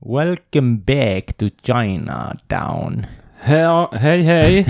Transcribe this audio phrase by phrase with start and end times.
[0.00, 3.06] Welcome back to Chinatown.
[3.46, 4.66] Ja, hej hej.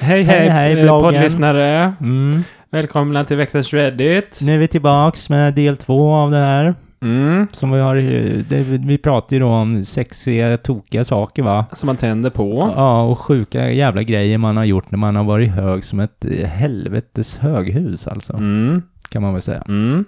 [0.00, 1.94] Hej Hej, hej, eh, poddlyssnare.
[2.00, 2.42] Mm.
[2.70, 4.38] Välkomna till veckans Reddit.
[4.42, 6.74] Nu är vi tillbaks med del två av det här.
[7.02, 7.46] Mm.
[7.52, 7.94] Som vi har,
[8.48, 11.66] det, vi pratar ju då om sexiga, tokiga saker va?
[11.72, 12.72] Som man tänder på.
[12.76, 16.24] Ja, och sjuka jävla grejer man har gjort när man har varit hög som ett
[16.24, 18.32] eh, helvetes höghus alltså.
[18.32, 18.82] Mm.
[19.08, 19.62] Kan man väl säga.
[19.68, 20.04] Mm.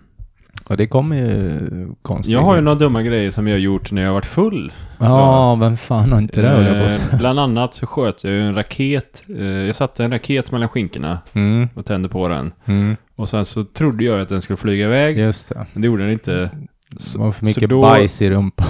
[0.68, 2.32] Och det kommer ju konstigt.
[2.32, 4.72] Jag har ju några dumma grejer som jag har gjort när jag har varit full.
[4.98, 6.84] Ja, vem fan har inte det.
[7.12, 9.25] Eh, bland annat så sköt jag ju en raket.
[9.41, 12.52] Eh, jag satte en raket mellan skinkorna Mm, och tände på den.
[12.64, 15.19] mm, Och sen så trodde jag att den skulle flyga iväg.
[15.19, 15.66] just det.
[15.72, 16.50] Men det gjorde den inte.
[16.91, 18.66] Det var för så mycket då- bajs i rumpan.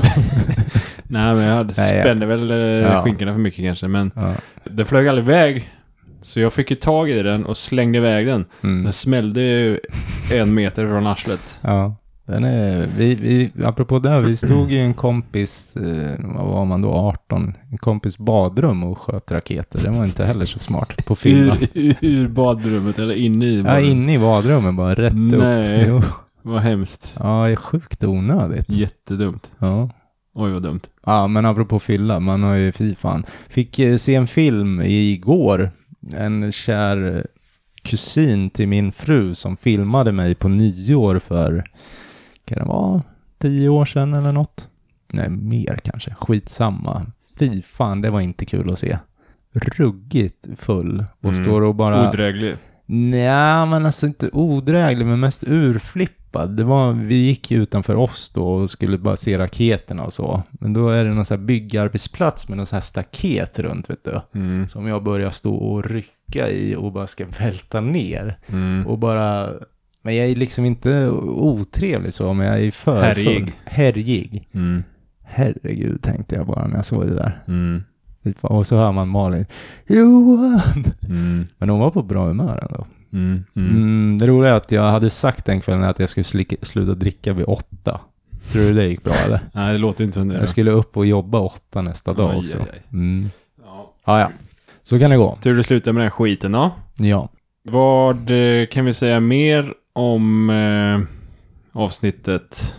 [1.11, 3.03] Nej, men jag hade Nej, jag- spände väl eh, Ja.
[3.05, 3.89] skinkorna för mycket kanske.
[3.89, 4.33] Men ja.
[4.65, 5.71] den flög aldrig iväg.
[6.23, 8.45] Så jag fick ju tag i den och slängde iväg den.
[8.63, 8.83] Mm.
[8.85, 9.79] Den smällde ju
[10.33, 11.59] en meter från arslet.
[11.63, 11.95] ja.
[12.27, 16.83] Den är, vi, vi, apropå det, vi stod i en kompis, eh, vad var man
[16.83, 19.81] då, 18, en kompis badrum och sköt raketer.
[19.83, 21.57] Det var inte heller så smart på filmen.
[21.75, 23.91] Ur, ur badrummet eller inne i Ja, badrummet.
[23.91, 25.91] inne i badrummet bara, rätt Nej.
[25.91, 26.05] upp.
[26.07, 26.11] Jo.
[26.43, 27.15] Vad hemskt.
[27.21, 28.69] Ja, det är sjukt onödigt.
[28.69, 29.51] Jättedumt.
[29.59, 29.91] Ja.
[30.35, 30.81] Oj vad dumt.
[31.07, 33.25] Ja, men apropå fylla, man har ju fy fan.
[33.49, 35.71] Fick eh, se en film igår.
[36.17, 37.27] En kär
[37.83, 41.71] kusin till min fru som filmade mig på nyår för,
[42.45, 43.03] kan det vara
[43.39, 44.69] tio år sedan eller något?
[45.13, 46.15] Nej, mer kanske.
[46.15, 47.07] Skitsamma.
[47.39, 48.99] Fy fan, det var inte kul att se.
[49.53, 51.45] Ruggigt full och Mm.
[51.45, 52.09] står och bara...
[52.09, 52.57] Odräglig.
[52.91, 56.57] Nej, men alltså inte odräglig, men mest urflippad.
[56.57, 60.43] Det var, vi gick ju utanför oss då och skulle bara se raketerna och så.
[60.51, 64.05] Men då är det någon så här byggarbetsplats med någon så här staket runt, vet
[64.05, 64.21] du.
[64.39, 64.69] Mm.
[64.69, 68.39] Som jag börjar stå och rycka i och bara ska välta ner.
[68.47, 68.87] Mm.
[68.87, 69.51] Och bara...
[70.03, 73.39] Men jag är liksom inte otrevlig så, men jag är för Härjig.
[73.39, 73.53] full.
[73.65, 74.49] Härjig.
[74.55, 74.85] Mm.
[75.23, 77.43] Herregud, tänkte jag bara när jag såg det där.
[77.49, 77.85] Mm.
[78.43, 79.47] Och så hör man Malin.
[79.87, 80.85] Johan!
[81.09, 81.47] Mm.
[81.59, 82.87] Men hon var på bra humör ändå.
[83.13, 83.45] Mm.
[83.57, 83.71] Mm.
[83.77, 86.95] Mm, det roliga är att jag hade sagt den kvällen att jag skulle slicka, sluta
[86.95, 88.01] dricka vid åtta.
[88.53, 89.41] Tror du det gick bra eller?
[89.53, 90.35] Nej, det låter inte som det.
[90.39, 92.59] Jag skulle upp och jobba åtta nästa dag Aj, också.
[92.59, 92.83] aj, aj.
[92.93, 93.31] Mm.
[93.65, 93.93] Ja.
[94.05, 94.31] Ja, ja.
[94.83, 95.39] Så kan det gå.
[95.43, 96.71] Tur du slutar med den skiten då.
[96.97, 97.29] Ja.
[97.63, 101.01] Vad eh, kan vi säga mer om eh,
[101.83, 102.75] avsnittet?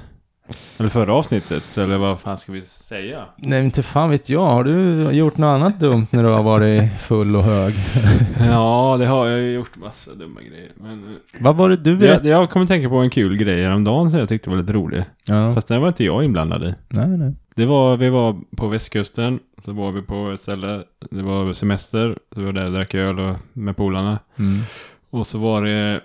[0.78, 1.78] Eller förra avsnittet?
[1.78, 3.26] Eller vad fan ska vi säga?
[3.36, 4.46] Nej, inte fan vet jag.
[4.46, 7.74] Har du gjort något annat dumt när du har varit full och hög?
[8.40, 10.72] Ja, det har jag ju gjort massa dumma grejer.
[10.76, 12.30] Men eh, Vad var det du jag, berättade?
[12.30, 15.04] jag kommer tänka på en kul grej häromdagen som jag tyckte var lite rolig.
[15.26, 15.54] Ja.
[15.54, 16.74] Fast den var inte jag inblandad i.
[16.90, 17.34] Nej, nej.
[17.56, 22.18] Det var, vi var på västkusten, så var vi på ett ställe, det var semester,
[22.34, 24.20] så vi var där och drack öl och, med polarna.
[24.36, 24.62] Mm.
[25.10, 26.02] Och så var det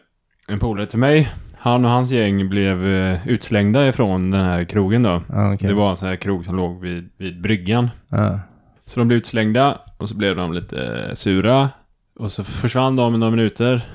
[0.48, 1.28] en polare till mig,
[1.64, 5.22] han och hans gäng blev eh, utslängda ifrån den här krogen då.
[5.28, 5.68] Ja, okej.
[5.68, 7.90] Det var en sån här krog som låg vid, vid bryggan.
[8.08, 8.40] Ja.
[8.86, 11.70] Så de blev utslängda och så blev de lite eh, sura.
[12.18, 13.86] Och så försvann de i några minuter.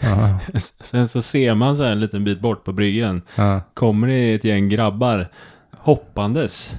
[0.00, 0.38] Ja.
[0.80, 3.22] Sen så ser man så här en liten bit bort på bryggan.
[3.34, 3.60] Ja.
[3.74, 5.28] kommer det ett gäng grabbar
[5.70, 6.78] hoppandes.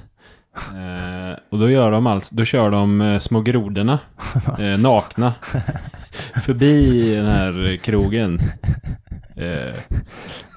[0.56, 3.98] Eh, och då gör de alltså, då kör de eh, små grodorna
[4.58, 5.34] eh, nakna
[6.44, 8.40] förbi den här krogen.
[9.40, 9.74] Eh,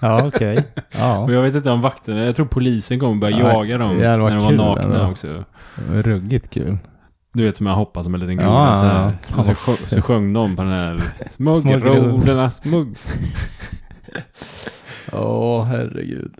[0.01, 0.63] Ja, okej.
[0.91, 1.17] Ja.
[1.23, 4.17] och jag vet inte om vakterna, jag tror polisen kommer börja Ja, jaga dem när
[4.17, 5.11] de var kul nakna ändå.
[5.11, 5.43] också.
[5.91, 6.77] Ruggigt kul.
[7.33, 9.13] Du vet som jag hoppar som en liten groda Ja, så, ja, här.
[9.37, 9.43] ja.
[9.43, 11.01] Så, sjö, så sjöng de på den här
[11.79, 12.85] grodorna, små...
[15.11, 16.33] Åh, herregud.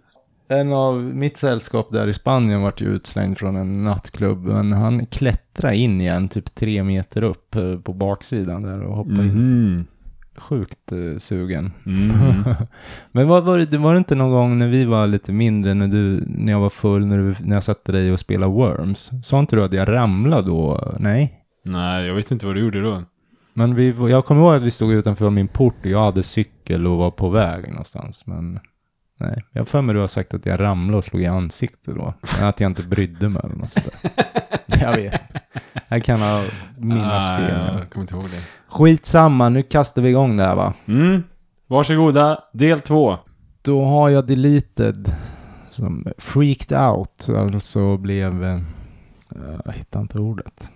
[0.47, 5.05] En av mitt sällskap där i Spanien vart ju utslängd från en nattklubb, men han
[5.05, 9.85] klättrade in igen typ tre meter upp eh, på baksidan där och hoppade in.
[10.37, 11.71] Sjukt eh, sugen.
[11.85, 12.43] Mm.
[13.11, 15.87] men vad var det, var det inte någon gång när vi var lite mindre, när,
[15.87, 19.11] du, när jag var full, när, du, när jag satte dig och spelade Worms?
[19.23, 20.93] Sa inte du att jag ramlade då?
[20.99, 21.39] Nej?
[21.65, 23.03] Nej, jag vet inte vad du gjorde då.
[23.53, 26.87] Men vi, jag kommer ihåg att vi stod utanför min port och jag hade cykel
[26.87, 28.27] och var på väg någonstans.
[28.27, 28.59] Men
[29.19, 32.13] nej, jag för mig du har sagt att jag ramlade och slog i ansiktet då.
[32.37, 34.11] Men att jag inte brydde mig eller något sånt där.
[34.81, 35.21] Jag vet.
[35.87, 36.43] Jag kan ha
[36.77, 37.77] minnas Ah, fel.
[37.79, 38.43] Jag kommer inte ihåg det.
[38.73, 40.73] Skitsamma, nu kastar vi igång det här va.
[40.85, 41.23] Mm.
[41.67, 43.17] Varsågoda, del två.
[43.61, 45.15] Då har jag deleted
[45.69, 48.59] som freaked out, alltså blev, eh,
[49.65, 50.71] jag hittar inte ordet.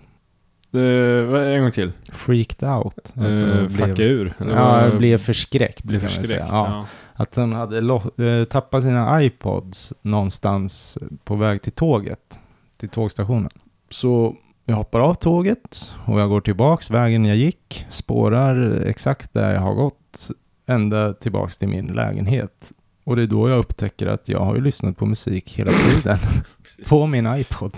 [0.71, 1.91] Det, vad- en gång till.
[2.11, 3.13] Freaked out.
[3.15, 4.33] Alltså Uh, fucka blev, ur.
[4.39, 4.45] ja,
[4.89, 5.83] vad- blev förskräckt.
[5.83, 6.29] blev förskräckt.
[6.31, 6.67] Ja.
[6.71, 6.85] Ja.
[7.13, 12.39] Att han hade lo- eh, tappat sina iPods någonstans på väg till tåget,
[12.77, 13.49] till tågstationen.
[13.89, 14.35] Så
[14.69, 19.61] jag hoppar av tåget och jag går tillbaks vägen jag gick, spårar exakt där jag
[19.61, 20.29] har gått,
[20.65, 22.71] ända tillbaks till min lägenhet.
[23.03, 26.17] Och det är då jag upptäcker att jag har ju lyssnat på musik hela tiden.
[26.89, 27.77] på min iPod.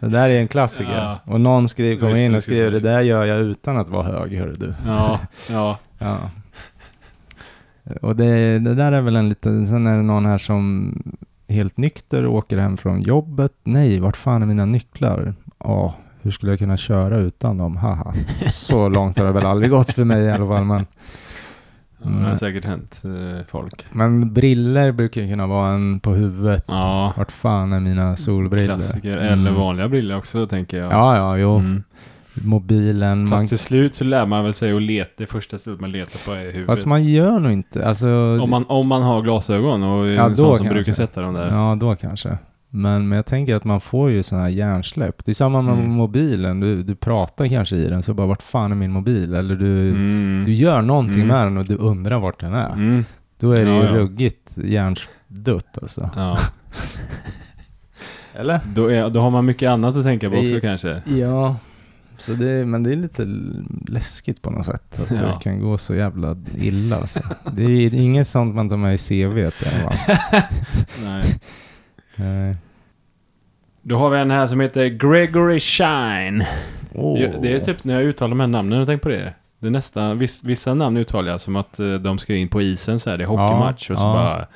[0.00, 0.96] Det där är en klassiker.
[0.96, 1.20] Ja.
[1.24, 2.70] Och någon skrev, kom in och skrev säga.
[2.70, 4.74] det där gör jag utan att vara hög, hörru du.
[4.86, 5.20] Ja,
[5.50, 5.78] ja.
[5.98, 6.18] Ja.
[8.02, 10.94] Och det, det där är väl en liten, sen är det någon här som
[11.48, 13.52] helt nykter åker hem från jobbet.
[13.62, 15.34] Nej, vart fan är mina nycklar?
[15.58, 15.94] Ja,
[16.24, 17.76] hur skulle jag kunna köra utan dem?
[17.76, 18.14] Haha.
[18.46, 20.64] Så långt har det väl aldrig gått för mig i alla fall.
[20.64, 20.86] Men,
[22.06, 23.84] Ja, Det har säkert hänt eh, folk.
[23.92, 26.64] men briller brukar ju kunna vara en på huvudet.
[26.68, 28.66] Ja, Vart fan är mina solbriller?
[28.66, 29.16] klassiker.
[29.16, 29.32] Mm.
[29.32, 30.86] Eller vanliga briller också tänker jag.
[30.92, 31.56] Ja, ja, jo.
[31.58, 31.82] Mm.
[32.34, 33.28] Mobilen.
[33.28, 35.10] Fast man, till slut så lär man väl sig att leta.
[35.16, 36.66] Det första stället man letar på är huvudet.
[36.66, 37.86] fast man gör nog inte.
[37.88, 38.08] Alltså,
[38.40, 40.74] om, man, om man har glasögon och är Ja, en sån som kanske.
[40.74, 41.48] brukar sätta dem där.
[41.50, 42.38] Ja, då kanske.
[42.76, 45.24] Men, men jag tänker att man får ju sådana här hjärnsläpp.
[45.24, 45.90] Det är samma med Mm.
[45.90, 46.60] mobilen.
[46.60, 49.34] Du, du pratar kanske i den, så bara vart fan är min mobil?
[49.34, 50.42] Eller du, Mm.
[50.46, 51.26] du gör någonting Mm.
[51.28, 52.72] med den och du undrar vart den är.
[52.72, 53.04] Mm.
[53.40, 53.94] Då är det Ja, ju ja.
[53.94, 56.10] ruggigt hjärndött alltså.
[56.16, 56.38] Ja.
[58.34, 58.60] Eller?
[58.74, 61.02] Då, är, då har man mycket annat att tänka på också Det- kanske.
[61.06, 61.56] Ja.
[62.18, 63.26] Så det, men det är lite
[63.88, 65.00] läskigt på något sätt.
[65.00, 65.16] Att Ja.
[65.16, 66.96] det kan gå så jävla illa.
[66.96, 67.20] Alltså.
[67.52, 69.38] Det är inget sånt man tar med i CV.
[69.38, 69.50] i.
[71.04, 71.24] Nej.
[72.16, 72.56] Nej.
[73.82, 76.44] Då har vi en här som heter Gregory Shine.
[76.94, 79.34] Ja, Det är typ när jag uttalar de här namnen, jag tänker på det.
[79.58, 82.62] Det är nästan, viss, vissa namn uttalar jag som att eh, de ska in på
[82.62, 84.12] isen så här, det är hockeymatch och så ja.
[84.12, 84.46] bara...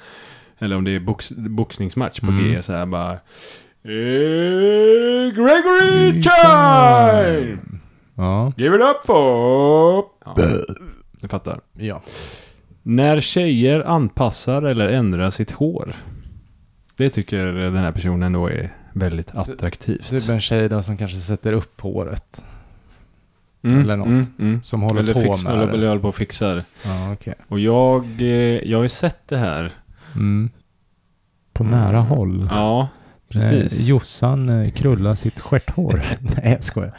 [0.58, 2.44] Eller om det är box, boxningsmatch på Mm.
[2.52, 3.12] G så här bara...
[3.12, 3.18] Eh,
[5.34, 7.80] Gregory Shine!
[8.14, 8.52] Ja.
[8.56, 10.04] Give it up for...
[10.24, 10.36] Ja,
[11.20, 11.60] jag fattar.
[11.78, 12.02] ja.
[12.82, 15.94] När tjejer anpassar eller ändrar sitt hår.
[16.98, 20.08] Det tycker den här personen då är väldigt attraktivt.
[20.08, 22.44] Typ en tjej då som kanske sätter upp håret.
[23.62, 24.08] Mm, eller något.
[24.08, 24.62] Mm, mm.
[24.62, 25.72] Som håller eller på fix, med eller, det.
[25.72, 26.62] eller håller på och fixar.
[26.84, 27.34] Ja, okej.
[27.48, 28.26] Och jag, eh,
[28.70, 29.72] jag har ju sett det här.
[30.14, 30.50] Mm.
[31.52, 31.80] På Mm.
[31.80, 32.48] nära håll.
[32.50, 32.88] Ja,
[33.28, 33.80] precis.
[33.80, 36.02] Eh, Jossan eh, krullar sitt stjärthår.
[36.20, 36.92] Nej, jag skojar.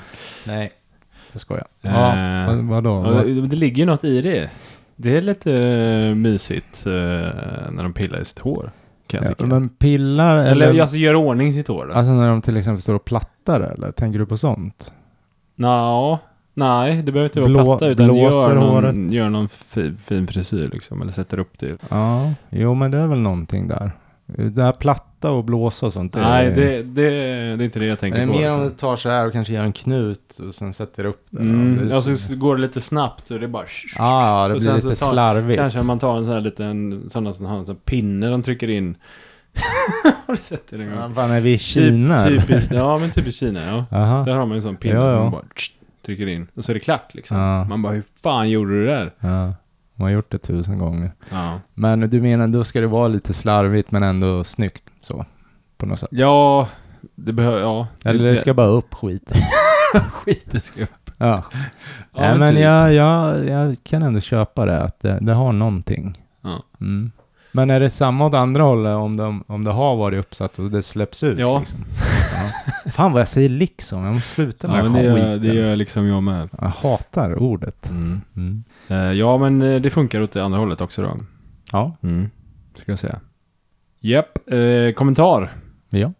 [0.46, 0.72] Nej,
[1.32, 1.66] jag skojar.
[1.82, 2.90] Ja, Eh, vad, vadå?
[2.90, 4.50] Ja, Vad- det, det ligger ju något i det.
[4.96, 6.92] Det är lite eh, mysigt eh,
[7.72, 8.72] när de pillar i sitt hår.
[9.10, 9.46] Kan jag Ja, tycka.
[9.46, 10.82] men pillar eller eller...
[10.82, 11.94] alltså gör ordning sitt hår då.
[11.94, 13.92] Alltså när de till exempel står och plattar eller?
[13.92, 14.94] Tänker du på sånt?
[15.56, 16.20] Nå,
[16.54, 19.12] nej, det behöver inte vara Blå- platta utan gör någon, håret.
[19.12, 21.02] gör någon fi, fin frisyr liksom.
[21.02, 21.78] Eller sätter upp det.
[21.90, 23.92] Ja, jo men det är väl någonting där.
[24.38, 26.14] Det här platta och blåsa och sånt.
[26.16, 28.32] nej, det, det, det är inte det jag det tänker är på.
[28.34, 28.70] mer om liksom.
[28.70, 31.50] du tar så här och kanske gör en knut och sen sätter upp den.
[31.50, 33.66] Mm, det är alltså så- går det lite snabbt så det är bara...
[33.98, 35.60] Ja, det Och blir lite tar- slarvigt.
[35.60, 38.70] Kanske man tar en sån här liten, sådana som har en sån pinne de trycker
[38.70, 38.96] in.
[40.28, 41.16] har du sett det någon gång?
[41.16, 42.28] fan, är vi i Kina?
[42.28, 43.98] Typ, typiskt, ja men typiskt Kina ja.
[44.26, 45.42] Där har man en sån pinne Ja, som man bara
[46.06, 46.48] trycker in.
[46.56, 47.38] Och så är det klart liksom.
[47.38, 47.64] Ja.
[47.64, 49.14] Man bara, hur fan gjorde du det där?
[49.20, 49.54] Ja,
[50.00, 51.12] man har gjort det tusen gånger.
[51.30, 51.60] Ja.
[51.74, 55.26] Men du menar, då ska det vara lite slarvigt men ändå snyggt så.
[55.78, 56.10] På något sätt.
[56.12, 56.68] Ja,
[57.16, 57.88] det behöver, ja.
[58.06, 59.32] Eller det ska bara upp skit.
[60.12, 61.12] Skiten ska upp.
[61.18, 61.44] Ja.
[61.54, 62.64] Ja, Nej, men typ.
[62.64, 66.22] jag, jag, jag kan ändå köpa det, att det, det har någonting.
[66.42, 66.64] Ja.
[66.82, 67.12] Mm.
[67.52, 70.72] Men är det samma åt andra hållet om, de, om det har varit uppsatt och
[70.72, 71.40] det släpps ut?
[71.40, 71.60] Ja.
[71.60, 71.80] Liksom?
[72.34, 72.92] ja.
[72.92, 75.18] Fan vad jag säger liksom, jag måste sluta med Ja, men det, skiten.
[75.30, 76.50] gör, det gör liksom jag med.
[76.62, 77.90] Jag hatar ordet.
[77.90, 78.22] Mm.
[78.36, 78.64] Mm.
[78.88, 81.18] Eh, ja, men eh, det funkar åt det andra hållet också då.
[81.72, 81.96] Ja.
[82.04, 82.30] Mm.
[82.76, 83.20] Ska jag säga.
[84.00, 85.52] Japp, eh, kommentar.
[85.90, 86.14] ja.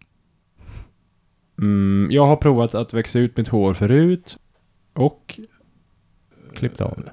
[1.58, 4.38] Mm, jag har provat att växa ut mitt hår förut.
[4.94, 5.40] Och,
[6.54, 7.12] Klippt av det.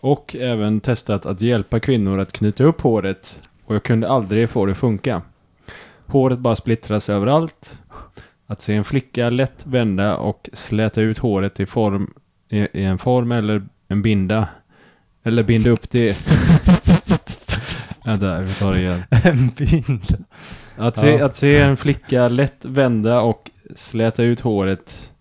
[0.00, 3.42] Och även testat att hjälpa kvinnor att knyta upp håret.
[3.64, 5.22] Och jag kunde aldrig få det att funka.
[6.06, 7.82] Håret bara splittras överallt.
[8.46, 12.14] Att se en flicka lätt vända och släta ut håret i, form,
[12.48, 14.48] i, i en form eller en binda.
[15.22, 16.16] Eller binda upp det.
[18.04, 19.02] Vänta, vi tar det igen.
[19.10, 20.24] En bild.
[20.76, 21.24] Att se, Ja.
[21.26, 25.12] att se en flicka lätt vända och släta ut håret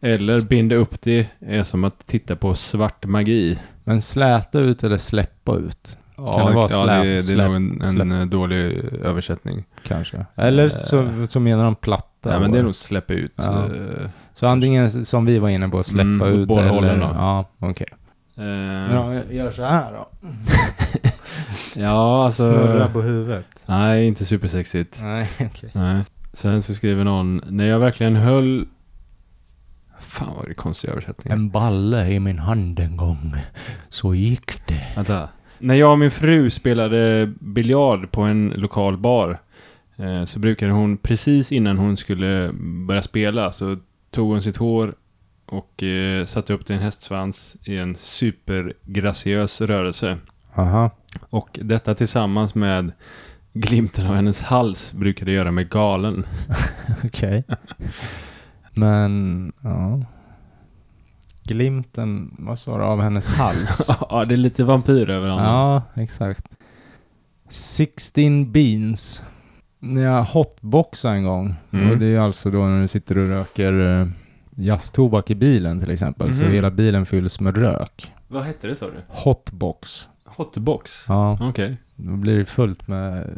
[0.00, 3.58] eller binda upp det är som att titta på svart magi.
[3.88, 5.98] Men släta ut eller släppa ut?
[6.16, 9.64] Ja, det vara ja, släp- det, det är nog en, en eh, dålig översättning.
[9.86, 10.26] Kanske.
[10.34, 12.30] Eller så, så menar de platta.
[12.30, 13.32] Nej, men det är nog släppa ut.
[13.36, 13.64] Ja.
[13.64, 16.96] eh, Så antingen som vi var inne på, släppa Mm, ut båda eller...
[16.96, 17.02] då.
[17.14, 17.86] Ja, okej.
[18.36, 18.44] eh,
[18.94, 20.08] Ja, gör så här då.
[21.74, 22.42] Ja, alltså...
[22.42, 23.44] Snurra på huvudet.
[23.66, 24.98] Nej, inte supersexigt.
[25.02, 25.70] Nej, okej.
[25.72, 26.02] Nej.
[26.32, 28.66] Sen så skriver någon, när jag verkligen höll...
[30.16, 31.32] Fan vad är det konstig översättning.
[31.32, 33.36] En balle i min hand en gång.
[33.88, 34.92] Så gick det.
[34.96, 35.28] Vänta.
[35.58, 39.38] När jag och min fru spelade biljard på en lokal bar
[39.96, 42.50] eh, så brukade hon precis innan hon skulle
[42.86, 43.76] börja spela så
[44.10, 44.94] tog hon sitt hår
[45.46, 50.18] och eh, satte upp det i en hästsvans i en supergraciös rörelse.
[50.56, 50.90] Aha.
[51.30, 52.92] Och detta tillsammans med
[53.52, 56.26] glimten av hennes hals brukade göra mig galen.
[57.04, 57.44] Okej.
[58.76, 60.00] Men, ja.
[61.42, 63.90] Glimten, vad sa du, av hennes hals?
[64.10, 65.44] ja, det är lite vampyr över honom.
[65.44, 66.46] ja, exakt.
[67.50, 69.22] 16 beans.
[69.78, 71.90] När jag hotboxade en gång, Mm.
[71.90, 74.06] och det är alltså då när du sitter och röker eh,
[74.56, 76.52] jazztobak i bilen till exempel, så Mhm.
[76.52, 78.12] hela bilen fylls med rök.
[78.28, 78.92] Vad hette det sa du?
[79.08, 80.08] Hotbox.
[80.24, 81.04] Hotbox?
[81.08, 81.76] Ja, Okej.
[81.96, 83.30] då blir det fullt med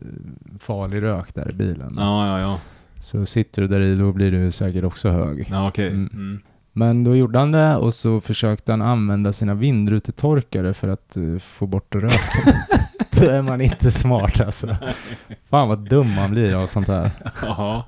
[0.60, 1.94] farlig rök där i bilen.
[1.98, 2.58] Ja, ja, ja.
[3.00, 5.48] Så sitter du där i, då blir du säkert också hög.
[5.50, 5.88] Ja, okej.
[5.88, 6.08] Mm.
[6.12, 6.40] Mm.
[6.72, 11.38] Men då gjorde han det och så försökte han använda sina vindrutetorkare för att eh,
[11.38, 12.52] få bort röken.
[13.10, 14.76] då är man inte smart alltså.
[15.50, 17.10] Fan vad dum man blir av sånt här.
[17.42, 17.82] Jaha.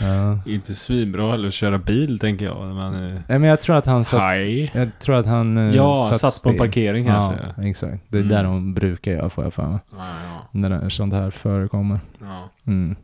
[0.00, 0.38] Ja.
[0.46, 2.74] Inte svinbra heller att köra bil tänker jag.
[2.74, 2.92] Man.
[3.28, 4.20] Nej, men jag tror att han satt...
[4.32, 4.70] Hej.
[4.74, 7.40] Jag tror att han eh, Ja, satt, satt på en parkering kanske.
[7.56, 8.02] Ja, exakt.
[8.08, 8.34] Det är Mm.
[8.34, 9.78] där de brukar göra får jag för mig.
[9.92, 10.48] Ja, ja.
[10.50, 12.00] När sånt här förekommer.
[12.20, 12.48] ja.
[12.66, 12.96] Mm.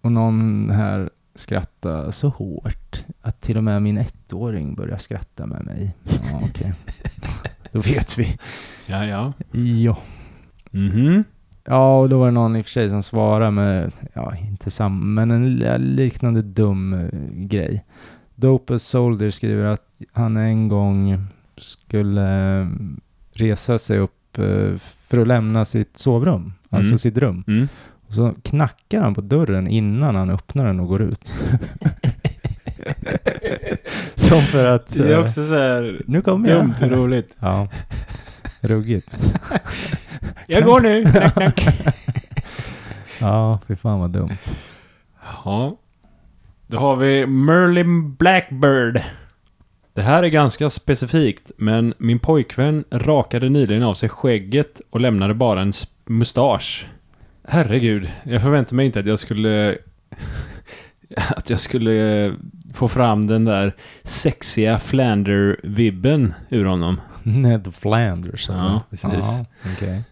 [0.00, 5.64] Och någon här skrattar så hårt att till och med min ettåring börjar skratta med
[5.64, 5.94] mig.
[6.04, 6.72] Ja, okej.
[7.72, 8.38] Då vet vi.
[8.86, 9.32] Ja, ja.
[9.60, 9.96] Ja.
[10.70, 11.24] Mhm.
[11.64, 14.70] Ja, och då var det någon i och för sig som svarade med, ja, inte
[14.70, 17.08] samma, men en li- liknande dum eh,
[17.46, 17.84] grej.
[18.34, 21.18] Dopus Soldier skriver att han en gång
[21.58, 22.66] skulle eh,
[23.32, 24.76] resa sig upp eh,
[25.06, 26.98] för att lämna sitt sovrum, alltså Mm.
[26.98, 27.44] sitt rum.
[27.46, 27.68] Mm.
[28.10, 31.24] Och så knackar han på dörren innan han öppnar den och går ut.
[34.14, 34.88] Som för att...
[34.88, 36.58] Det är eh, också så här nu kommer jag.
[36.58, 37.36] dumt och roligt.
[37.38, 37.68] Ja.
[38.60, 39.32] Ruggigt.
[40.46, 41.04] Jag går nu.
[41.12, 41.86] Knack, knack.
[43.18, 44.36] Ja, fy fan vad dumt.
[45.44, 45.76] Ja.
[46.66, 49.02] Då har vi Merlin Blackbird.
[49.92, 55.34] Det här är ganska specifikt, men min pojkvän rakade nyligen av sig skägget och lämnade
[55.34, 55.72] bara en
[56.04, 56.86] mustasch.
[57.52, 59.78] Herregud, jag förväntade mig inte att jag skulle...
[61.16, 62.34] att jag skulle
[62.74, 67.00] få fram den där sexiga Flander-vibben ur honom.
[67.22, 68.48] Ned Flanders.
[68.48, 69.10] Ja, precis.
[69.12, 70.02] Ja, okej.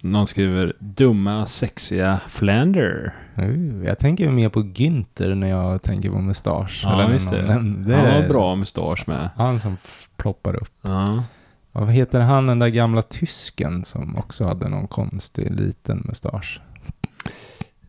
[0.00, 3.14] Någon skriver dumma, sexiga Flander.
[3.38, 6.80] Uh, jag tänker mer på Günther när jag tänker på mustasch.
[6.84, 7.42] Ja, Eller just det.
[7.42, 7.52] det
[7.96, 9.30] Han har bra mustasch med.
[9.36, 9.76] Han som
[10.16, 10.74] ploppar upp.
[10.82, 11.24] Ja.
[11.72, 16.60] Vad heter han den där gamla tysken som också hade någon konstig liten mustasch?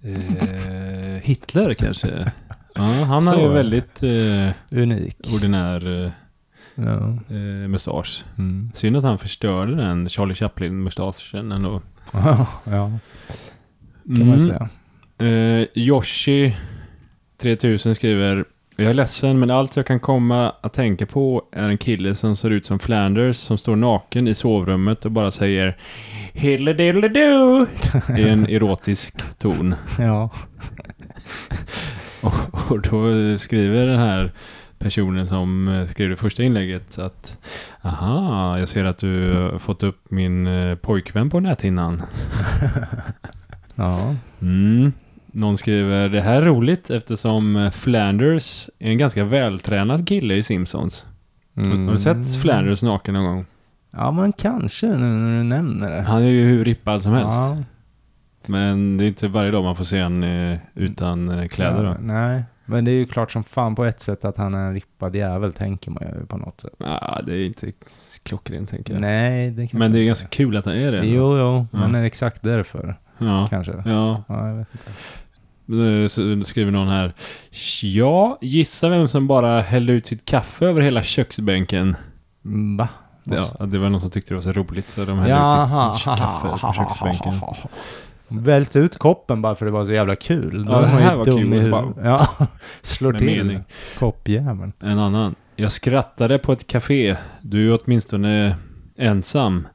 [0.03, 2.31] Eh, Hitler kanske?
[2.75, 5.17] Ja, han har ju väldigt eh, Unik.
[5.33, 6.11] ordinär
[6.75, 6.97] Ja.
[7.29, 8.23] eh, mustasch.
[8.37, 8.71] Mm.
[8.73, 11.81] Synd att han förstörde den Charlie Chaplin-mustaschen ändå.
[12.13, 12.99] ja, kan
[14.15, 14.27] Mm.
[14.27, 14.69] man säga.
[15.17, 16.55] Eh, Yoshi
[17.41, 18.45] 3000 skriver
[18.75, 22.35] Jag är ledsen men allt jag kan komma att tänka på är en kille som
[22.37, 25.77] ser ut som Flanders som står naken i sovrummet och bara säger
[26.33, 27.67] Hiddly-diddly-doo
[28.17, 29.75] i en erotisk ton.
[29.99, 30.29] Ja.
[32.23, 34.31] Och, och då skriver den här
[34.79, 37.37] personen som eh, skrev det första inlägget att
[37.81, 42.01] Aha, jag ser att du har fått upp min eh, pojkvän på näthinnan.
[43.75, 44.15] Ja.
[44.41, 44.91] Mm.
[45.25, 50.43] Någon skriver det här är roligt eftersom eh, Flanders är en ganska vältränad kille i
[50.43, 51.05] Simpsons.
[51.57, 51.85] Mm.
[51.87, 53.45] Har du sett Flanders naken någon gång?
[53.93, 56.01] Ja, men kanske nu när du nämner det.
[56.01, 57.31] Han är ju hur rippad som helst.
[57.31, 57.57] Ja.
[58.45, 61.89] Men det är inte varje dag man får se han eh, utan eh, kläder Ja,
[61.91, 61.97] då.
[61.99, 64.73] nej, men det är ju klart som fan på ett sätt att han är en
[64.73, 66.73] rippad jävel tänker man ju på något sätt.
[66.77, 67.71] Ja, det är inte
[68.23, 69.01] klockrent tänker jag.
[69.01, 71.05] Nej, det kanske Men det är inte ganska kul att han är det.
[71.07, 71.77] Jo, jo, Ja.
[71.79, 73.47] men är exakt därför Ja.
[73.49, 73.71] kanske.
[73.85, 76.09] Ja, Ja, jag vet inte.
[76.09, 77.13] Så skriver någon här.
[77.81, 81.95] Ja, gissa vem som bara hällde ut sitt kaffe över hela köksbänken.
[82.77, 82.87] Va?
[83.23, 85.93] Ja, det var någon som tyckte det var så roligt så de hällde Jaha.
[85.95, 87.39] ut sitt kaffe på köksbänken.
[88.27, 90.67] Vält ut koppen bara för det var så jävla kul.
[90.71, 91.53] Ja, det här var kul.
[91.53, 91.85] i huvudet.
[92.03, 92.27] Ja,
[92.81, 93.63] slår Med till mening.
[93.99, 94.73] koppjäveln.
[94.79, 95.35] En annan.
[95.55, 97.15] Jag skrattade på ett café.
[97.41, 98.55] Du är åtminstone
[98.97, 99.67] ensam.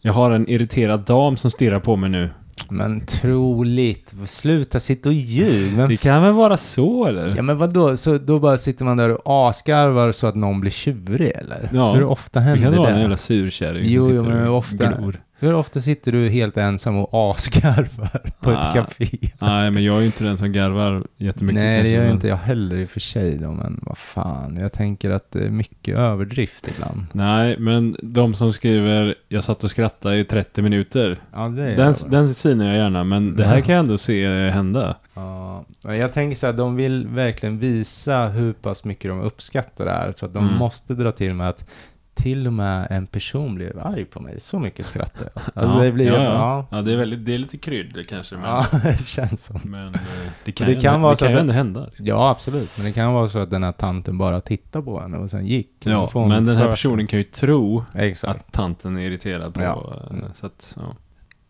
[0.00, 2.30] Jag har en irriterad dam som stirrar på mig nu.
[2.68, 4.14] Men troligt.
[4.26, 5.72] Sluta sitta och ljug.
[5.76, 7.36] Men Det kan väl vara så eller?
[7.36, 10.70] Ja men vadå, så då bara sitter man där och asgarvar så att någon blir
[10.70, 11.70] tjurig eller?
[11.72, 12.78] Ja, Hur ofta det händer kan det?
[12.78, 15.20] vara en jävla surkärring Jo, jo, men och ofta- glor.
[15.42, 19.08] Hur ofta sitter du helt ensam och asgarvar på Ah, ett café?
[19.40, 21.62] Nej, men jag är ju inte den som garvar jättemycket.
[21.62, 24.56] Nej, det gör men- inte jag heller i och för sig då, men vad fan.
[24.56, 27.06] Jag tänker att det är mycket överdrift ibland.
[27.12, 31.18] Nej, men de som skriver jag satt och skrattade i 30 minuter.
[31.32, 34.96] Ja, det Den, den synar jag gärna, men det här kan jag ändå se hända.
[35.14, 39.90] Ja, jag tänker så här, de vill verkligen visa hur pass mycket de uppskattar det
[39.90, 40.58] här, så att de Mm.
[40.58, 41.68] måste dra till med att
[42.14, 44.40] till och med en person blev arg på mig.
[44.40, 45.42] Så mycket skrattar jag.
[45.62, 46.82] Alltså ja, det blir, ja, ja, ja.
[46.82, 49.60] det är, väldigt, det är lite krydd kanske, men, ja, det känns som.
[49.64, 50.00] men eh,
[50.44, 51.88] det kan, Det kan ändå- vara det så kan att ändå hända.
[51.98, 52.70] Ja, absolut.
[52.76, 55.46] Men det kan vara så att den här tanten bara tittade på henne och sen
[55.46, 55.70] gick.
[55.80, 58.40] Ja, men den här för- personen kan ju tro Exakt.
[58.40, 59.60] att tanten är irriterad på...
[59.62, 59.94] Ja.
[60.10, 60.94] eh, Så att, ja.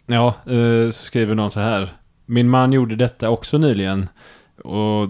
[0.07, 1.93] Ja, eh, så skriver någon så här.
[2.26, 4.09] Min man gjorde detta också nyligen.
[4.64, 5.09] Och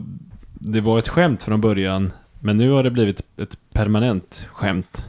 [0.53, 2.13] det var ett skämt från början.
[2.41, 5.05] Men nu har det blivit ett permanent skämt.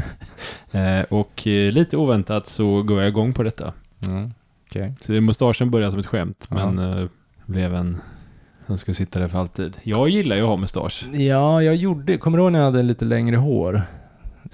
[0.72, 3.72] eh, och eh, lite oväntat så går jag igång på detta.
[4.06, 4.30] Mm.
[4.70, 4.94] Okej.
[5.00, 6.46] Så det mustaschen började som ett skämt.
[6.50, 6.70] Ja.
[6.70, 7.08] Men eh,
[7.46, 8.00] blev en
[8.66, 9.76] som ska sitta där för alltid.
[9.82, 11.08] Jag gillar ju att ha mustasch.
[11.12, 13.82] Ja, jag gjorde, kommer du ihåg när jag hade lite längre hår?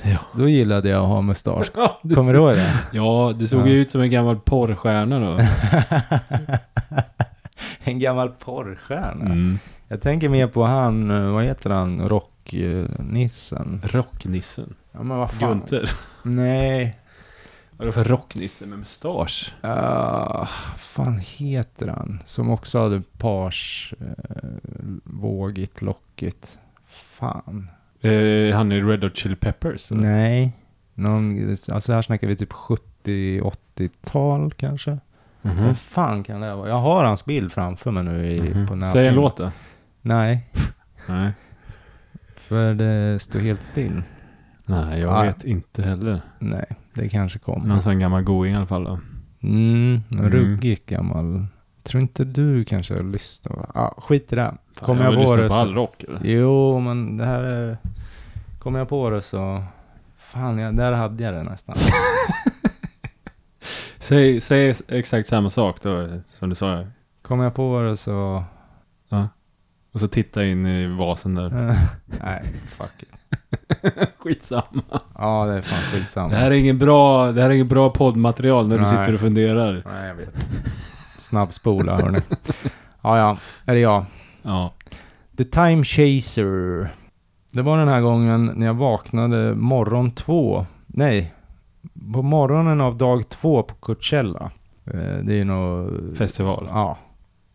[0.03, 0.19] Ja.
[0.35, 1.71] Då gillade jag att ha mustasch.
[1.77, 2.75] Ja, det Kommer du ihåg det?
[2.93, 3.67] Ja, du såg Ja.
[3.67, 5.41] ju ut som en gammal porrstjärna då.
[7.85, 9.25] en gammal porrstjärna.
[9.25, 9.59] Mm.
[9.89, 13.81] Jag tänker mer på han, eh, vad heter han, rocknissen?
[13.85, 14.75] Rocknissen.
[14.93, 15.49] Ja men vad fan.
[15.49, 15.91] Gunther.
[16.23, 16.97] Nej.
[17.79, 19.55] Vadå för rocknisse med mustasch?
[19.65, 20.45] Uh,
[20.77, 22.23] fan heter han?
[22.25, 24.07] Som också hade pars, uh,
[25.05, 26.59] vågigt, lockigt.
[26.89, 27.71] Fan.
[28.01, 29.91] Eh, han är Red Hot Chili Peppers.
[29.93, 30.03] eller?
[30.03, 30.53] Nej.
[30.95, 34.99] Någon, alltså här snackar vi typ 70-80-tal kanske.
[35.43, 35.67] Mhm.
[35.67, 36.69] Vad fan kan det vara?
[36.69, 38.67] Jag har hans bild framför mig nu i, Mhm.
[38.67, 38.93] på nätet.
[38.93, 39.51] Säg en låt då.
[40.07, 40.47] Nej,
[41.09, 41.33] Nej.
[42.37, 44.03] för det står helt still.
[44.65, 45.23] Nej, jag Ah.
[45.23, 46.21] vet inte heller.
[46.39, 47.67] Nej, det kanske kommer.
[47.69, 48.99] Någon sån gammal going i alla fall då.
[49.43, 50.31] Mm, Mm.
[50.31, 51.47] ruggig gammal.
[51.83, 53.53] Tror inte du kanske har lyssnat?
[53.75, 54.55] Ja, ah, skit i det.
[54.81, 56.21] Kommer jag jag på det på så- all rock eller?
[56.25, 57.79] Jo, men det här är...
[58.59, 59.65] Kommer jag på det så...
[60.19, 61.77] Fan, jag, där hade jag det nästan.
[63.99, 66.87] Säg, säg exakt samma sak då, som du sa.
[67.23, 68.45] Kommer jag på det så...
[69.97, 71.77] Och så titta in i vasen där.
[72.25, 73.09] Nej, fuck it.
[74.19, 74.83] Skitsamma.
[75.19, 76.29] Ja, det är fan skitsamma.
[76.29, 78.91] Det här är ingen bra, det här är ingen bra poddmaterial när du Nej.
[78.91, 79.83] sitter och funderar.
[79.87, 80.35] Nej, jag vet.
[81.19, 82.19] Snabbspola, hörni.
[83.03, 83.37] Ja, ja.
[83.65, 84.05] Är det jag?
[84.43, 84.73] Ja.
[85.37, 86.89] The Time Chaser.
[87.53, 90.67] Det var den här gången när jag vaknade morgon två.
[90.87, 91.35] Nej,
[92.13, 94.51] på morgonen av dag två på Coachella.
[94.85, 95.91] Eh, Det är ju nog...
[96.17, 96.69] Festival.
[96.73, 96.99] Ja.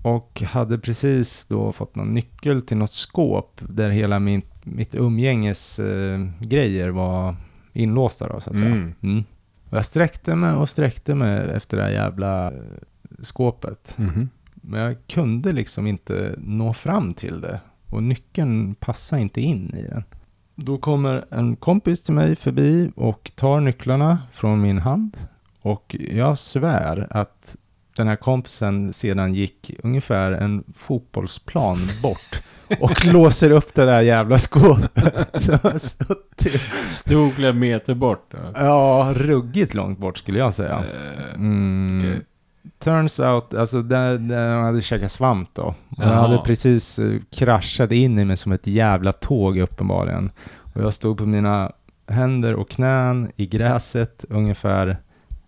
[0.02, 5.80] Och hade precis då fått någon nyckel till något skåp där hela min, mitt umgänges
[5.80, 7.36] eh, grejer var
[7.74, 8.70] inlåsta då, så att säga.
[8.70, 8.94] Mm.
[9.02, 9.24] Mm.
[9.70, 12.60] Och jag sträckte mig och sträckte mig efter det här jävla eh,
[13.22, 13.98] skåpet.
[13.98, 14.30] Mhm.
[14.54, 17.60] Men jag kunde liksom inte nå fram till det.
[17.88, 20.04] Och nyckeln passade inte in i den.
[20.56, 25.18] Då kommer en kompis till mig förbi och tar nycklarna från min hand.
[25.62, 27.56] Och jag svär att
[27.98, 32.42] den här kompisen sedan gick ungefär en fotbollsplan bort.
[32.80, 35.50] Och låser upp det där jävla skåpet.
[36.88, 38.32] Stod flera meter bort.
[38.32, 38.38] då.
[38.56, 40.78] Ja, ruggigt långt bort skulle jag säga.
[40.78, 42.22] Eh, Mm.
[42.80, 44.30] Turns out, alltså den,
[44.64, 45.76] hade käkat svamp då.
[45.90, 50.32] Den hade precis eh, kraschat in i mig som ett jävla tåg uppenbarligen.
[50.74, 51.72] Och jag stod på mina
[52.08, 54.98] händer och knän i gräset ungefär,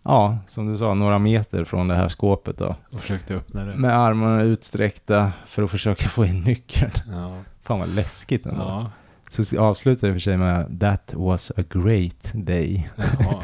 [0.04, 2.76] ja, som du sa, några meter från det här skåpet då.
[2.92, 3.76] Och försökte öppna det.
[3.76, 6.92] Med armarna utsträckta för att försöka få in nyckeln.
[7.12, 7.38] Ja.
[7.62, 8.62] Fan vad läskigt ändå.
[8.62, 8.92] Ja.
[9.30, 12.89] Så avslutade det för sig med That was a great day.
[13.20, 13.44] ja.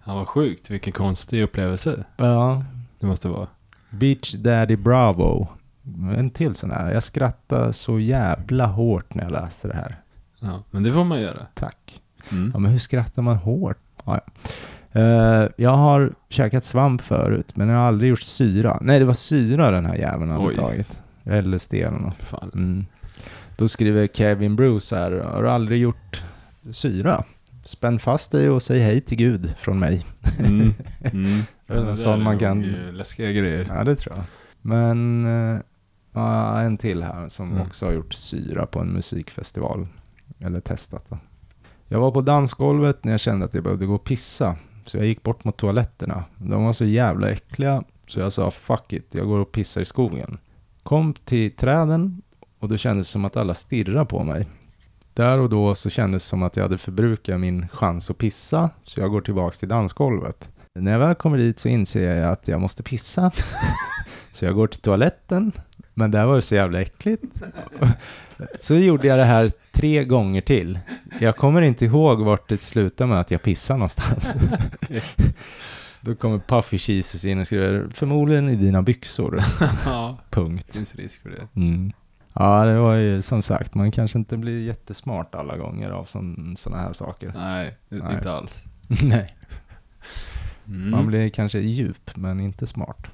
[0.00, 0.70] Han var sjukt.
[0.70, 2.64] Vilken konstig upplevelse Ja,
[3.00, 3.46] det måste vara.
[3.90, 5.48] Beach Daddy Bravo.
[6.16, 6.90] En till sån här.
[6.90, 9.96] Jag skrattade så jävla hårt när jag läste det här.
[10.40, 11.46] Ja, men det får man göra.
[11.54, 12.00] Tack.
[12.32, 12.50] Mm.
[12.54, 13.78] Ja, men hur skrattar man hårt?
[14.04, 14.32] Ja, ja.
[14.92, 18.78] Eh, jag har käkat svamp förut, men jag har aldrig gjort syra.
[18.80, 20.54] Nej, det var syra den här jäveln hade Oj.
[20.54, 21.00] tagit.
[21.24, 22.22] LSD eller något.
[22.22, 22.50] Fan.
[22.54, 22.86] Mm.
[23.56, 25.12] Då skriver Kevin Bruce här.
[25.12, 26.22] Har du aldrig gjort
[26.70, 27.24] syra?
[27.64, 30.06] Spänn fast dig och säg hej till Gud från mig.
[30.38, 30.70] Mm.
[31.12, 31.88] Mm.
[31.88, 33.66] En sån man kan- eh, Läskiga grejer.
[33.76, 34.24] Ja, det tror jag.
[34.62, 35.26] Men
[36.12, 37.62] ja, en till här som Mm.
[37.62, 39.86] också har gjort syra på en musikfestival.
[40.40, 41.18] Eller testat då.
[41.88, 44.56] Jag var på dansgolvet när jag kände att jag behövde gå och pissa.
[44.84, 46.24] Så jag gick bort mot toaletterna.
[46.36, 47.84] De var så jävla äckliga.
[48.06, 50.38] Så jag sa fuck it, jag går och pissar i skogen.
[50.82, 52.22] Kom till träden
[52.58, 54.46] och då kändes det som att alla stirrade på mig.
[55.14, 58.70] Där och då så kändes det som att jag hade förbrukat min chans att pissa.
[58.84, 60.50] Så jag går tillbaks till dansgolvet.
[60.74, 63.30] När jag väl kommer dit så inser jag att jag måste pissa.
[64.32, 65.52] så jag går till toaletten,
[65.94, 67.24] men där var det så jävla äckligt.
[68.58, 70.80] så gjorde jag det här tre gånger till.
[71.20, 74.34] Jag kommer inte ihåg vart det slutade med att jag pissade någonstans.
[76.00, 79.42] Då kommer Puffy Jesus in och skriver förmodligen i dina byxor.
[79.84, 80.66] ja, Punkt.
[80.66, 81.48] det finns risk för det.
[81.60, 81.92] Mm.
[82.34, 86.82] Ja, det var ju som sagt, man kanske inte blir jättesmart alla gånger av sådana
[86.82, 87.32] här saker.
[87.34, 88.14] Nej, Nej.
[88.14, 88.64] inte alls.
[89.02, 89.36] Nej,
[90.66, 90.90] Mm.
[90.90, 93.06] man blir kanske djup men inte smart.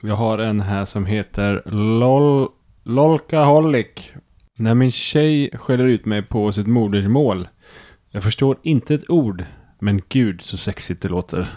[0.00, 2.48] Jag har en här som heter LOL,
[2.82, 4.12] Lolkaholic.
[4.62, 7.48] När min tjej skäller ut mig på sitt modersmål.
[8.10, 9.44] Jag förstår inte ett ord.
[9.78, 11.48] Men gud så sexigt det låter.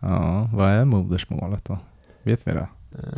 [0.00, 1.78] Ja, vad är modersmålet då?
[2.22, 2.68] Vet vi det?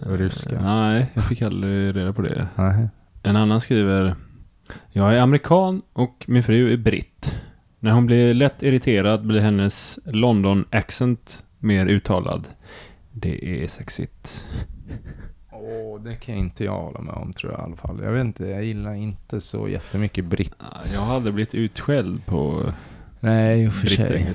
[0.06, 0.54] Och ryska?
[0.56, 2.48] Eh, Nej, jag fick aldrig reda på det.
[2.54, 2.88] Nej.
[3.22, 4.14] En annan skriver.
[4.90, 7.40] Jag är amerikan och min fru är britt.
[7.80, 12.46] När hon blir lätt irriterad blir hennes London accent mer uttalad.
[13.12, 14.46] Det är sexigt.
[15.60, 18.00] Åh, det kan inte jag hålla med om tror jag i alla fall.
[18.04, 20.54] Jag vet inte, jag gillar inte så jättemycket britt.
[20.94, 22.72] Jag har aldrig blivit utskälld på
[23.20, 24.34] Nej, i och för sig.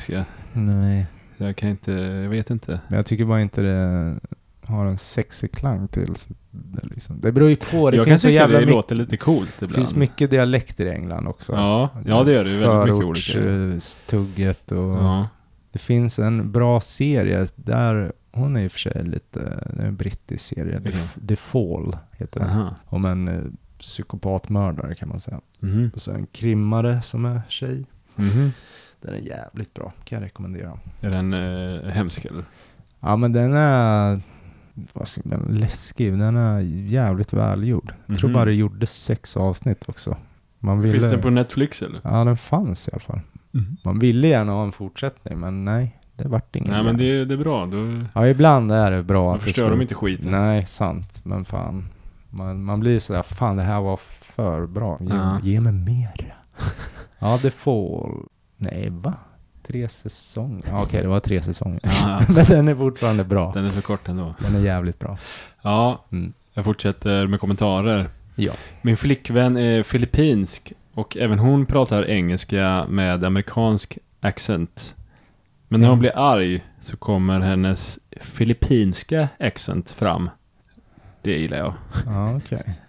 [0.53, 1.05] Nej.
[1.37, 2.79] Jag kan inte, jag vet inte.
[2.87, 4.15] Jag tycker bara inte det
[4.61, 6.35] har en sexig klang till sig.
[6.51, 7.19] Det, liksom.
[7.21, 7.91] det beror ju på.
[7.91, 9.75] Det jag kan finns så tycka jävla det låter lite coolt Det ibland.
[9.75, 11.53] finns mycket dialekter i England också.
[11.53, 12.59] Ja, ja det gör det.
[12.59, 15.27] Förortstugget och Ja.
[15.71, 19.39] det finns en bra serie där hon är i och för sig lite,
[19.75, 20.77] det är en brittisk serie.
[20.77, 21.27] The, Vilken?
[21.27, 22.49] The Fall heter den.
[22.49, 22.75] Aha.
[22.85, 23.41] Om en eh,
[23.79, 25.41] psykopatmördare kan man säga.
[25.59, 25.91] Mhm.
[25.93, 27.85] Och så en krimmare som är tjej.
[28.15, 28.51] Mhm.
[29.01, 30.79] Den är jävligt bra, kan jag rekommendera.
[31.01, 32.43] Är den eh, hemsk eller?
[32.99, 34.21] Ja men den är,
[34.93, 37.93] vad ska den är läskig, den är jävligt välgjord.
[38.05, 38.33] Jag tror Mhm.
[38.33, 40.17] bara det gjordes sex avsnitt också.
[40.59, 42.01] Man ville, Finns den på Netflix eller?
[42.03, 43.19] Ja den fanns i alla fall.
[43.83, 46.71] Man ville gärna ha en fortsättning men nej, det vart ingen.
[46.71, 47.65] Nej men det, det är bra.
[47.65, 50.31] Då, Ja ibland är det bra då det förstör de inte skiten.
[50.31, 51.21] Nej, sant.
[51.23, 51.85] Men fan.
[52.29, 54.97] Man, man blir sådär, fan det här var för bra.
[55.01, 55.39] Ge, Ja.
[55.43, 56.35] ge mig mer.
[57.19, 58.25] ja, The Fall.
[58.57, 59.13] Nej, va?
[59.67, 60.63] Tre säsonger?
[60.69, 61.79] Ja, Okej, det var tre säsonger.
[61.83, 63.51] Ja, men den är fortfarande bra.
[63.53, 64.33] den är för kort ändå.
[64.39, 65.17] Den är jävligt bra.
[65.61, 66.33] Ja, Mm.
[66.53, 68.09] jag fortsätter med kommentarer.
[68.35, 68.51] Ja.
[68.81, 74.95] Min flickvän är filippinsk och även hon pratar engelska med amerikansk accent.
[75.73, 75.99] Men när hon Mm.
[75.99, 80.29] blir arg så kommer hennes filippinska accent fram.
[81.21, 81.73] Det gillar jag.
[82.05, 82.63] Ja, okej.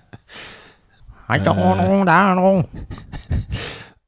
[1.28, 2.64] Eh.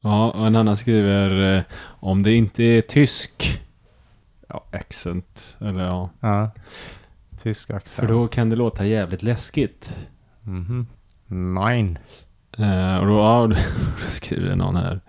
[0.03, 3.61] Ja, och en annan skriver eh, om det inte är tysk
[4.49, 6.11] ja, accent, eller ja.
[6.21, 6.51] Ja.
[7.43, 8.09] Tysk För accent.
[8.09, 10.07] då kan det låta jävligt läskigt.
[10.43, 10.87] Mhm.
[11.27, 11.99] Nein.
[12.59, 13.47] Eh, och då, ja,
[14.05, 15.01] då skriver någon här.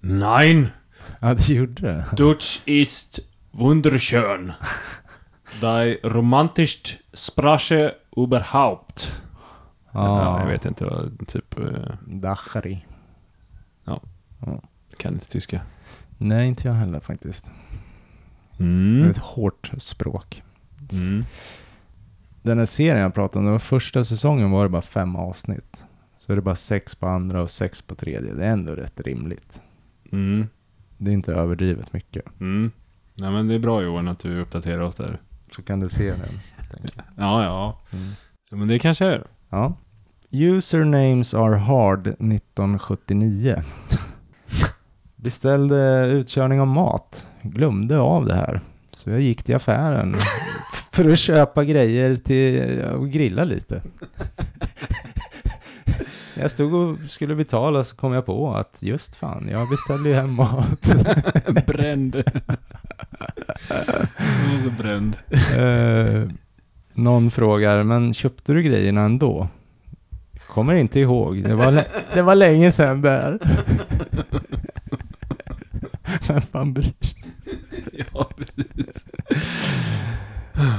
[0.00, 0.68] Nein!
[1.24, 2.04] Ja, det gjorde det.
[2.16, 4.52] Dutch ist wunderschön.
[5.60, 9.22] Die romantiskt Sprache überhaupt.
[9.92, 12.84] Ja, jag vet inte vad, typ, eh, Dachri.
[14.96, 15.60] kan inte tyska.
[16.18, 17.50] Nej, inte jag heller faktiskt.
[18.58, 19.10] Det är Mm.
[19.10, 20.42] ett hårt språk.
[20.92, 21.24] Mm.
[22.42, 25.84] Den här serien jag pratade om, den första säsongen var det bara fem avsnitt.
[26.18, 28.34] Så är det bara sex på andra och sex på tredje.
[28.34, 29.62] Det är ändå rätt rimligt.
[30.12, 30.48] Mm.
[30.96, 32.40] Det är inte överdrivet mycket.
[32.40, 32.70] Mm.
[33.14, 35.20] Nej men det är bra Johan att du uppdaterar oss där.
[35.56, 36.20] Så kan du se den.
[37.16, 37.80] Ja, ja.
[37.92, 38.12] Mm.
[38.50, 39.26] men det kanske är.
[39.50, 39.74] Ja.
[40.30, 43.62] Usernames are hard 1979.
[45.16, 47.26] Beställde utkörning av mat.
[47.42, 48.60] Glömde av det här.
[48.90, 50.14] Så jag gick till affären
[50.92, 53.82] för att köpa grejer till och grilla lite.
[56.34, 60.14] Jag stod och skulle betala så kom jag på att just fan, jag beställde ju
[60.14, 60.80] hem mat.
[61.66, 62.22] bränd.
[63.68, 65.18] Jag är så bränd.
[65.56, 66.30] Eh,
[66.94, 69.48] någon frågar, men köpte du grejerna ändå?
[70.46, 73.38] Kommer inte ihåg, det var, det var länge sedan där.
[76.28, 77.24] Vem fan bryr sig?
[77.92, 79.06] ja, precis.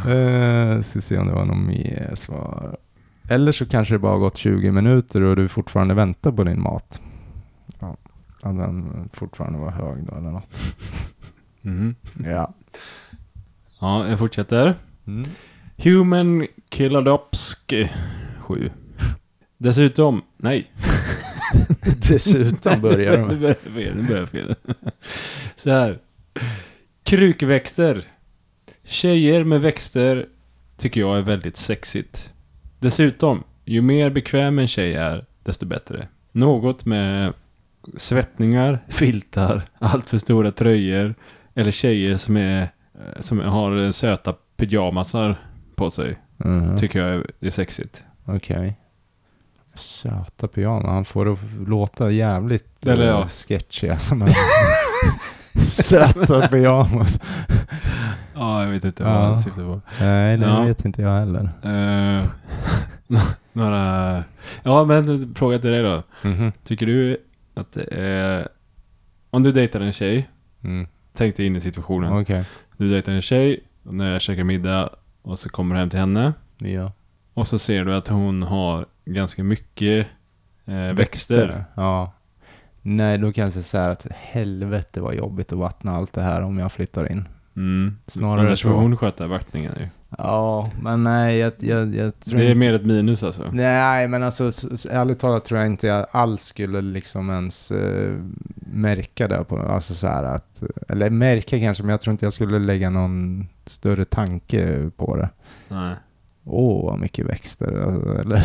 [0.07, 2.77] Uh, ska se om det var något mer svar.
[3.29, 6.61] Eller så kanske det bara har gått 20 minuter och du fortfarande väntar på din
[6.61, 7.01] mat.
[7.79, 7.97] Ja,
[8.41, 10.49] att den fortfarande var hög då eller något.
[11.63, 11.95] Mm.
[12.23, 12.53] Ja.
[13.79, 14.75] Ja, jag fortsätter.
[15.07, 15.29] Mm.
[15.77, 17.89] Human Killadopski
[18.39, 18.69] 7.
[19.57, 20.71] Dessutom, nej.
[22.09, 23.35] Dessutom börjar Nu de.
[23.39, 23.95] börjar jag fel.
[23.95, 24.55] Nu börjar fel.
[25.55, 25.99] Så här.
[27.03, 28.03] Krukväxter.
[28.83, 30.27] Tjejer med växter
[30.77, 32.33] tycker jag är väldigt sexigt.
[32.85, 36.07] Dessutom, ju mer bekväm en tjej är, desto bättre.
[36.31, 37.33] Något med
[37.97, 41.15] svettningar, filtar, allt för stora tröjor
[41.55, 45.35] Eller tjejer som är eh, som har eh, söta pyjamasar
[45.75, 46.15] på sig.
[46.37, 46.77] Mhm.
[46.77, 48.03] Tycker jag är- sexigt.
[48.25, 48.77] Okej.
[49.75, 50.85] Söta pyjamas.
[50.89, 53.27] Han får det att låta jävligt Eller eh, ja.
[53.27, 54.29] sketchiga som en
[55.61, 57.19] söta pyjamas.
[58.35, 59.09] Ja, jag vet inte Ja.
[59.13, 59.81] vad han syftar på.
[59.99, 60.61] Nej, det Ja.
[60.63, 61.49] vet inte jag heller.
[63.53, 64.23] några...
[64.63, 66.03] Ja, men fråga till dig då.
[66.23, 66.51] Mhm.
[66.63, 67.17] Tycker du
[67.53, 68.47] att det är...
[69.29, 70.29] Om du dejtar en tjej,
[70.63, 70.87] Mm.
[71.13, 72.13] tänk dig in i situationen.
[72.21, 72.45] Okej.
[72.77, 74.89] Du dejtar en tjej, och när jag käkar middag
[75.21, 76.33] och så kommer du hem till henne.
[76.57, 76.91] Ja.
[77.33, 80.07] Och så ser du att hon har ganska mycket
[80.65, 81.65] eh, växter.
[81.75, 82.11] Ja.
[82.81, 86.21] Nej, då kan jag säga så här att helvete vad jobbigt att vattna allt det
[86.21, 87.27] här om jag flyttar in.
[87.55, 87.97] Mm.
[88.07, 88.75] Snarare Annars får så.
[88.75, 89.87] hon sköta vattningen ju.
[90.17, 93.43] Ja, men nej, jag, jag, jag tror Det är mer ett minus alltså.
[93.51, 94.43] Nej, men alltså
[94.89, 98.13] ärligt talat tror jag inte jag alls skulle liksom ens eh,
[98.55, 102.33] märka det på, alltså så här att, eller märka kanske, men jag tror inte jag
[102.33, 105.29] skulle lägga någon större tanke på det.
[105.67, 105.95] Nej.
[106.45, 108.43] Åh, vad mycket växter, alltså, eller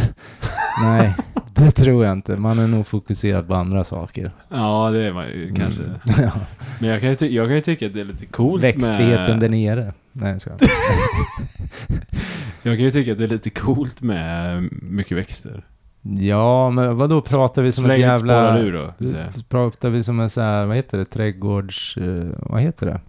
[0.83, 1.15] nej,
[1.55, 2.37] det tror jag inte.
[2.37, 4.31] Man är nog fokuserad på andra saker.
[4.49, 5.83] Ja, det är man ju kanske.
[5.83, 5.99] Mm.
[6.19, 6.33] ja.
[6.79, 9.41] Men jag kan, ju jag kan ju tycka att det är lite coolt Växtligheten med...
[9.41, 9.93] där nere.
[10.13, 10.51] Nej, jag ska.
[12.63, 15.65] Jag kan ju tycka att det är lite coolt med mycket växter.
[16.03, 18.59] Ja, men vad då pratar vi som Så ett jävla...
[18.59, 18.95] ur då.
[19.49, 21.97] Pratar vi som en så här, vad heter det, trädgårds...
[21.97, 23.01] eh, vad heter det?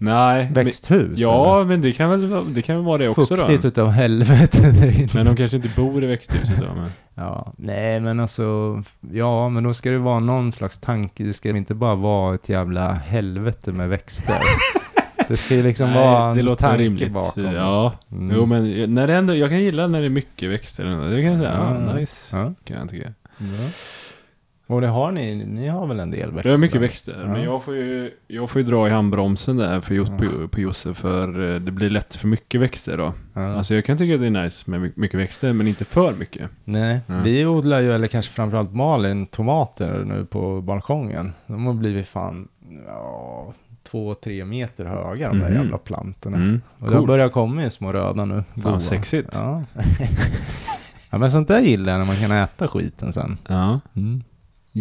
[0.00, 0.44] Nej.
[0.54, 1.18] Men, Växthus?
[1.20, 3.20] ja, men det kan väl, det kan väl vara det eller?
[3.20, 3.68] också Fuktigt då.
[3.68, 5.08] utav helvete där inne.
[5.14, 6.74] Men de kanske inte bor i växthuset då.
[6.74, 6.90] Men...
[7.14, 8.82] Ja, nej men alltså,
[9.12, 11.24] ja men då ska det vara någon slags tanke.
[11.24, 14.36] Det ska inte bara vara ett jävla helvete med växter.
[15.28, 17.12] Det ska ju liksom vara det en låter tanke rimligt.
[17.12, 17.42] bakom.
[17.54, 18.36] Ja, Mm.
[18.36, 20.84] jo men när det ändå, jag kan gilla när det är mycket växter.
[20.84, 21.86] Det kan jag säga, Ja.
[21.90, 22.36] ja, nice.
[22.36, 22.52] Ja.
[22.64, 23.12] Kan jag tycka.
[23.38, 23.44] Ja.
[24.70, 26.48] Och det har ni, ni har väl en del växter?
[26.50, 27.32] Det är mycket växter, Ja.
[27.32, 30.60] men jag får, ju, jag får ju dra i handbromsen där för just på, på
[30.60, 33.12] Josse för eh, det blir lätt för mycket växter då.
[33.34, 33.54] Ja.
[33.56, 36.12] Alltså jag kan tycka att det är nice med my- mycket växter, men inte för
[36.14, 36.50] mycket.
[36.64, 37.20] Nej, Ja.
[37.24, 41.32] vi odlar ju, eller kanske framförallt Malin, tomater nu på balkongen.
[41.46, 42.48] De har blivit fan,
[42.86, 43.52] ja,
[43.90, 45.54] två, tre meter höga de där Mhm.
[45.56, 46.36] jävla plantorna.
[46.36, 46.60] Mm.
[46.78, 48.34] Och det har börjat komma i små röda nu.
[48.54, 48.80] Fan Goda.
[48.80, 49.28] sexigt.
[49.32, 49.62] Ja.
[49.74, 49.82] Ja.
[51.10, 53.38] ja, men sånt där gillar jag när man kan äta skiten sen.
[53.48, 54.22] Mm.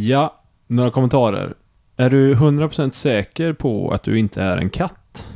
[0.05, 1.53] Ja, några kommentarer.
[1.97, 5.27] Är du 100% säker på att du inte är en katt?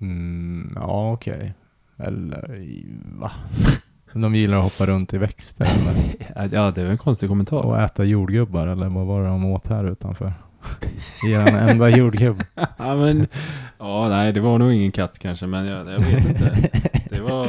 [0.00, 1.54] Mm, ja, okej.
[1.98, 2.86] Eller, i-
[3.20, 3.30] va?
[4.12, 6.48] De gillar att hoppa runt i växter eller?
[6.56, 7.60] Ja, det är en konstig kommentar.
[7.62, 10.32] och äta jordgubbar eller vad var det de åt här utanför?
[11.26, 12.42] Er enda jordgubb.
[12.54, 13.26] ja, men,
[13.78, 16.70] ja, nej, det var nog ingen katt kanske, men jag, jag vet inte.
[17.10, 17.48] Det var,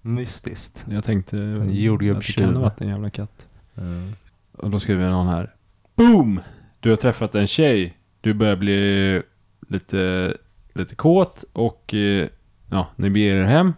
[0.00, 0.86] Mystiskt.
[0.90, 2.44] jag tänkte att det jordgubbstjuv.
[2.44, 3.46] kan ha varit en jävla katt.
[3.76, 4.12] Mm.
[4.56, 5.54] Och då skriver någon här.
[5.96, 6.40] Boom!
[6.80, 7.96] Du har träffat en tjej.
[8.20, 9.22] Du börjar bli
[9.68, 10.34] lite,
[10.72, 12.28] lite kåt och eh,
[12.70, 13.72] ja, ni beger er hem.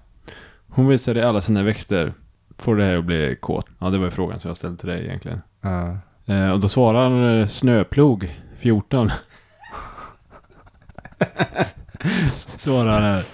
[0.68, 2.12] Hon visar dig alla sina växter.
[2.58, 3.66] Får det här att bli kåt?
[3.78, 5.40] Ja, det var ju frågan som jag ställde till dig egentligen.
[5.60, 5.98] Ja.
[6.26, 9.08] Eh, och då svarar eh, snöplog 14.
[12.28, 13.24] svarar han här.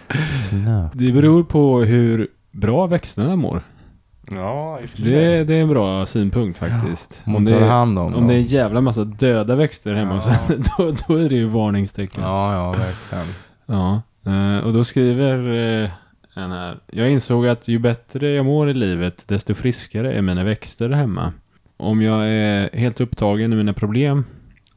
[0.48, 0.88] Snö.
[0.94, 3.62] Det beror på hur bra växterna mår.
[4.30, 4.78] Ja.
[4.96, 7.22] Det, det är en bra synpunkt faktiskt.
[7.24, 10.20] Hon Om det, är- hand om om det är en jävla massa döda växter hemma
[10.26, 10.30] Ja.
[10.30, 12.22] henne, då, då är det ju varningstecken.
[12.22, 12.52] Ja.
[12.52, 14.56] Ja, ja, verkligen.
[14.58, 15.38] eh, och då skriver
[15.84, 15.90] eh,
[16.34, 16.78] en här.
[16.92, 21.32] Jag insåg att ju bättre jag mår i livet, desto friskare är mina växter hemma.
[21.76, 24.24] Om jag är helt upptagen i mina problem,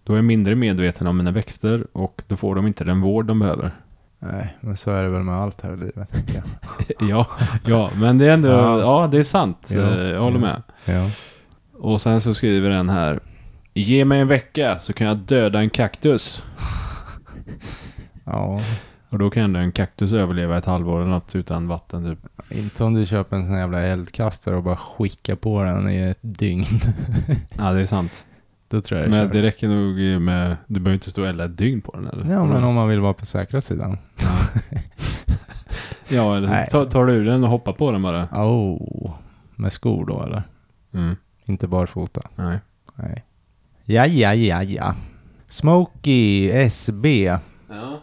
[0.04, 3.26] då är jag mindre medveten om mina växter och då får de inte den vård
[3.26, 3.72] de behöver.
[4.20, 6.10] Nej, men så är det väl med allt här i livet.
[6.36, 6.44] jag.
[7.10, 7.28] ja,
[7.66, 9.08] ja, men det är ändå, ja, Ja.
[9.12, 9.70] det är sant.
[9.74, 10.42] Ja, jag håller ja.
[10.42, 10.62] med.
[10.86, 11.10] Ja.
[11.80, 13.20] Och sen så skriver den här.
[13.74, 16.44] Ge mig en vecka så kan jag döda en kaktus.
[18.24, 18.62] ja,
[19.10, 22.20] Och då kan ändå en kaktus överleva ett halvår eller något utan vatten typ.
[22.58, 26.18] inte om du köper en sån jävla eldkastare och bara skickar på den i ett
[26.22, 26.66] dygn.
[27.58, 28.26] Ja, det är sant.
[28.70, 31.58] Då tror jag Men det räcker nog med, du behöver inte stå och elda ett
[31.58, 32.32] dygn på den eller?
[32.34, 33.98] Ja, men om man vill vara på säkra sidan.
[36.10, 38.24] Ja, eller så tar, tar du ur den och hoppar på den bara.
[38.32, 39.14] Oh,
[39.56, 40.44] med skor då eller?
[40.94, 42.22] Mm, Inte barfota?
[42.36, 42.60] nej.
[42.96, 43.24] Nej.
[43.84, 44.96] Ja, ja, ja, ja.
[45.48, 47.24] Smokey SB.
[47.70, 48.02] Ja.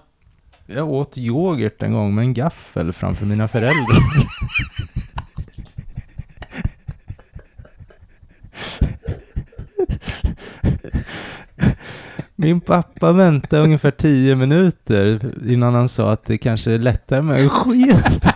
[0.66, 3.98] Jag åt yoghurt en gång med en gaffel framför mina föräldrar.
[12.44, 17.40] Min pappa väntade ungefär tio minuter innan han sa att det kanske är lättare med
[17.40, 18.32] en sked.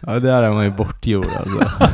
[0.00, 1.88] Ja, där är man ju bortgjord alltså.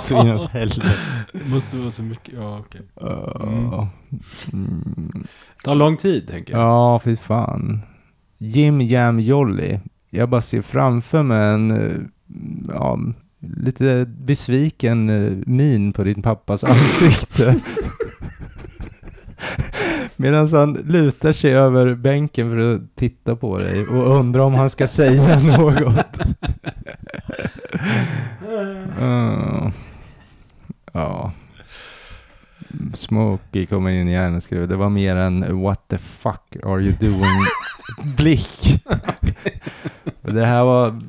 [0.00, 0.94] Så inåt helvete.
[1.32, 2.80] Måste vara så mycket, ja okej.
[3.02, 3.88] Uh,
[4.52, 5.26] mm.
[5.64, 6.62] Tar lång tid tänker jag.
[6.62, 7.82] Ja, fy fan.
[8.38, 9.78] Jim Jam Jolly.
[10.10, 11.96] Jag bara ser framför mig en eh,
[12.68, 12.98] ja,
[13.40, 17.60] lite besviken eh, min på din pappas ansikte.
[20.16, 24.70] Medan han lutar sig över bänken för att titta på dig och undrar om han
[24.70, 26.18] ska säga något.
[29.00, 29.70] Uh,
[30.92, 31.32] ja.
[32.94, 36.94] Smokey kommer in igen och skriver det var mer en what the fuck are you
[37.00, 37.46] doing
[38.16, 38.82] blick.
[40.22, 41.02] det här var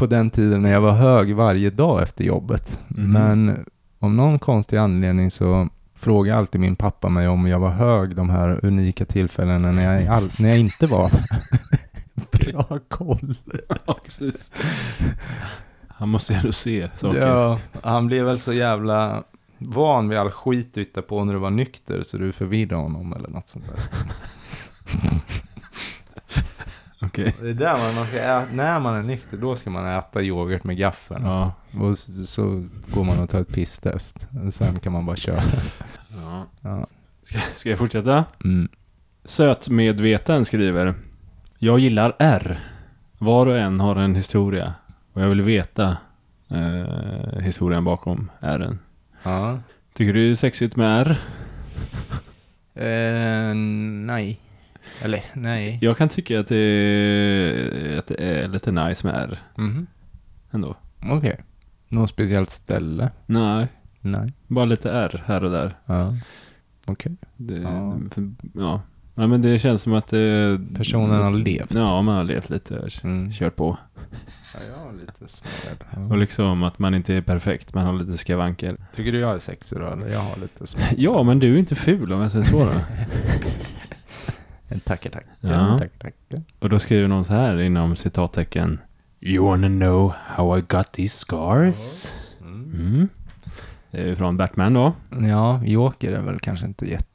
[0.00, 2.80] på den tiden när jag var hög varje dag efter jobbet.
[2.88, 3.12] Mhm.
[3.12, 3.64] Men
[3.98, 8.30] om någon konstig anledning så frågar alltid min pappa mig om jag var hög de
[8.30, 11.10] här unika tillfällena när jag, all, när jag inte var
[12.32, 13.34] Bra koll.
[13.86, 14.52] Ja, precis.
[15.88, 17.26] Han måste ju ändå se saker.
[17.26, 19.22] Ja, han blev väl så jävla
[19.58, 23.12] van vid all skit du hittade på när du var nykter så du förvirrade honom
[23.12, 23.80] eller något sånt där.
[27.28, 27.34] Okej.
[27.42, 30.64] Det är där man, ska ä- när man är nykter då ska man äta yoghurt
[30.64, 31.24] med gaffeln.
[31.24, 31.52] Ja.
[31.80, 34.26] Och så, så går man och tar ett pisstest.
[34.50, 35.42] Sen kan man bara köra.
[36.24, 36.46] ja.
[36.60, 36.86] Ja.
[37.22, 38.24] Ska, ska jag fortsätta?
[38.44, 38.68] Mm.
[39.24, 40.94] Sötmedveten skriver.
[41.58, 42.58] Jag gillar R.
[43.18, 44.74] Var och en har en historia.
[45.12, 45.96] Och jag vill veta
[46.50, 48.78] eh, historien bakom R'n.
[49.22, 49.58] Ja.
[49.94, 51.18] Tycker du det är sexigt med R?
[52.74, 54.40] Eh, nej.
[55.02, 55.78] Eller nej.
[55.82, 59.86] Jag kan tycka att det är, att det är lite nice med R Mhm.
[60.50, 60.76] ändå.
[61.10, 61.36] Okej.
[61.88, 63.10] Något speciellt ställe?
[63.26, 63.66] Nej,
[64.00, 64.32] Nej.
[64.46, 65.74] bara lite R här och där.
[65.86, 66.16] Ja.
[66.86, 67.16] Okej.
[67.36, 67.96] Det, Ja.
[68.54, 68.82] ja.
[69.14, 70.60] ja, men det känns som att det...
[70.74, 71.74] Personen har levt.
[71.74, 72.88] Ja, man har levt lite.
[73.02, 73.32] Mm.
[73.32, 73.76] Kört på.
[74.54, 76.10] Ja, jag har lite smårädd.
[76.10, 78.76] Och liksom att man inte är perfekt, man har lite skavanker.
[78.94, 79.86] Tycker du jag är sexig då?
[79.86, 80.80] Eller jag har lite små.
[80.96, 82.72] Ja, men du är inte ful om jag säger så då.
[84.78, 85.28] Tackar, tackar.
[85.40, 85.78] Ja.
[85.78, 86.42] Tackar, tackar.
[86.58, 88.78] Och då skriver någon så här inom citattecken.
[89.20, 92.06] You wanna know how I got these scars?
[92.40, 92.72] Mm.
[92.74, 93.08] Mm.
[93.90, 94.92] Det är från Batman då.
[95.28, 97.06] Ja, Joker är väl kanske inte jätte...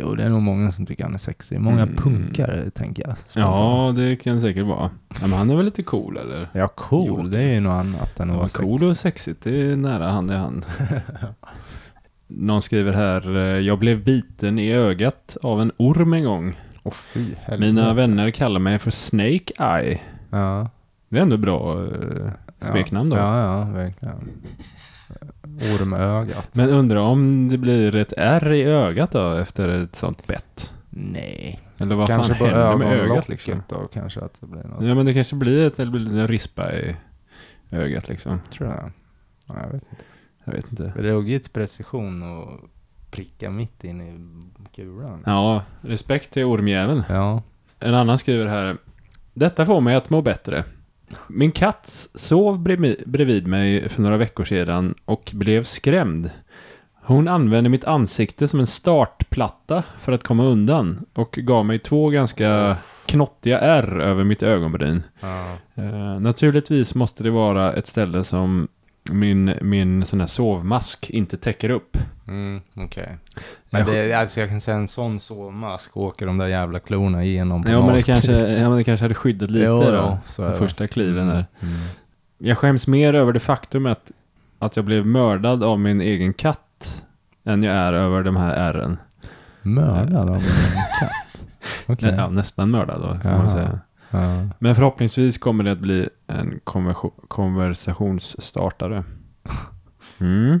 [0.00, 1.60] Jo, det är nog många som tycker han är sexig.
[1.60, 1.96] Många Mm.
[1.96, 3.16] punkare, tänker jag.
[3.32, 4.90] Ja, det kan säkert vara.
[5.08, 6.48] Ja, men han är väl lite cool eller?
[6.52, 7.06] Ja, cool.
[7.08, 7.24] Joker.
[7.30, 8.90] Det är ju något annat än att Ja, vara cool sexig.
[8.90, 10.66] och sexigt, det är nära hand i hand.
[12.26, 16.56] Någon skriver här, jag blev biten i ögat av en orm en gång.
[16.82, 17.34] Åh fy.
[17.58, 20.00] Mina vänner kallar mig för Snake Eye.
[20.30, 20.70] Ja.
[21.08, 23.16] Det är ändå bra eh, smeknamn då.
[23.16, 24.30] Ja, ja, verkligen.
[25.44, 26.54] Ormögat.
[26.54, 30.72] Men undrar om det blir ett R i ögat då efter ett sånt bett?
[30.90, 31.60] Nej.
[31.78, 33.62] Eller vad kanske fan händer med ögat liksom?
[33.68, 34.84] då kanske att det blir något.
[34.84, 36.96] Ja men det kanske blir ett, eller blir en rispa i
[37.70, 38.40] ögat liksom.
[38.52, 38.90] Tror jag.
[39.46, 40.04] Ja, jag vet inte.
[40.44, 40.92] Jag vet inte.
[40.96, 42.60] Ruggigt precision och
[43.10, 45.22] pricka mitt in i kulan.
[45.26, 47.02] Ja, respekt till ormjäveln.
[47.08, 47.42] Ja.
[47.78, 48.76] En annan skriver här.
[49.34, 50.64] Detta får mig att må bättre.
[51.28, 52.58] Min katt sov
[53.06, 56.30] bredvid mig för några veckor sedan och blev skrämd.
[57.02, 62.08] Hon använde mitt ansikte som en startplatta för att komma undan och gav mig två
[62.08, 65.02] ganska knottiga ärr över mitt ögonbryn.
[65.20, 65.56] ja.
[65.74, 68.68] Eh, naturligtvis måste det vara ett ställe som
[69.12, 71.96] min, min sån här sovmask inte täcker upp.
[72.28, 73.16] Mm, okej.
[73.70, 77.62] Men det, alltså jag kan säga en sån sovmask åker de där jävla klorna igenom
[77.62, 80.18] på Ja men, det kanske, ja men det kanske hade skyddat lite Jo, då.
[80.26, 81.46] så de första kliven där.
[81.60, 81.74] Mm.
[82.38, 84.10] Jag skäms mer över det faktum att,
[84.58, 87.04] att jag blev mördad av min egen katt
[87.44, 88.96] än jag är över de här ärren.
[89.62, 90.42] Mördad av en
[91.00, 91.10] katt?
[91.86, 92.10] Okej.
[92.10, 93.80] Nä, ja, nästan mördad då, får man säga.
[94.10, 94.48] Ja.
[94.58, 96.60] Men förhoppningsvis kommer det att bli en
[97.28, 99.04] konversationsstartare.
[100.20, 100.60] Mm.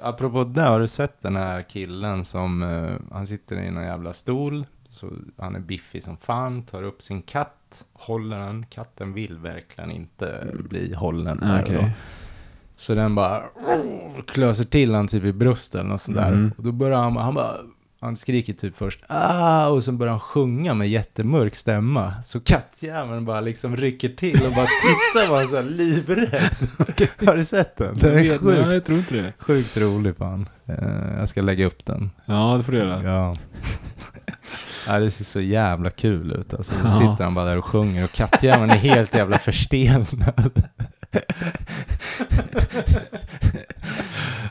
[0.00, 4.12] Apropå det, har du sett den här killen som, eh, han sitter i en jävla
[4.12, 9.38] stol, så han är biffig som fan, tar upp sin katt, håller den, katten vill
[9.38, 11.74] verkligen inte bli hållen här Okej.
[11.74, 11.90] då.
[12.76, 13.42] Så den bara
[14.26, 16.32] klöser till han typ i bröstet eller något sånt där.
[16.32, 16.52] Mhm.
[16.56, 17.56] Och då börjar han, han bara,
[18.00, 22.22] han skriker typ först ah, och sen börjar han sjunga med jättemörk stämma.
[22.24, 26.50] Så kattjäveln bara liksom rycker till och bara tittar på honom så här livrädd.
[27.26, 27.98] Har du sett den?
[27.98, 29.32] Den är sjukt nej, jag tror inte det.
[29.38, 30.48] Sjukt rolig fan.
[30.66, 32.10] Eh, jag ska lägga upp den.
[32.24, 33.02] Ja, det får du göra.
[33.02, 33.36] Ja.
[34.86, 36.54] ja, det ser så jävla kul ut.
[36.54, 40.62] Alltså, då sitter han bara där och sjunger och kattjäveln är helt jävla förstelnad.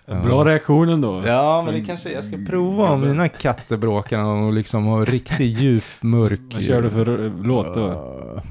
[0.07, 1.23] Bra reaktion ändå.
[1.25, 5.59] Ja, men det kanske jag ska prova om mina katter bråkar och liksom har riktigt
[5.59, 6.39] djup, mörk...
[6.53, 7.87] Vad kör du för eh, låt då?
[8.35, 8.41] Ja.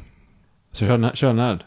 [0.73, 1.65] Så kör, kör den här.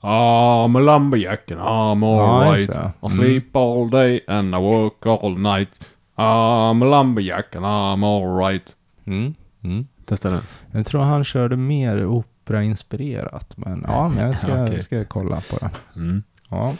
[0.00, 2.68] I'm a lumberjack and I'm Ja, alright.
[2.68, 2.92] det.
[3.06, 5.80] I sleep all day and I work all night.
[6.16, 8.76] I'm a lumberjack and I'm alright.
[9.06, 9.34] Mm.
[9.64, 9.86] Mm.
[10.06, 10.40] Testa den.
[10.72, 13.54] Jag tror han körde mer operainspirerat.
[13.56, 14.80] Men ja, men jag ska, Okej.
[14.80, 15.70] ska kolla på det.
[15.96, 16.22] Mm.
[16.50, 16.74] Ja.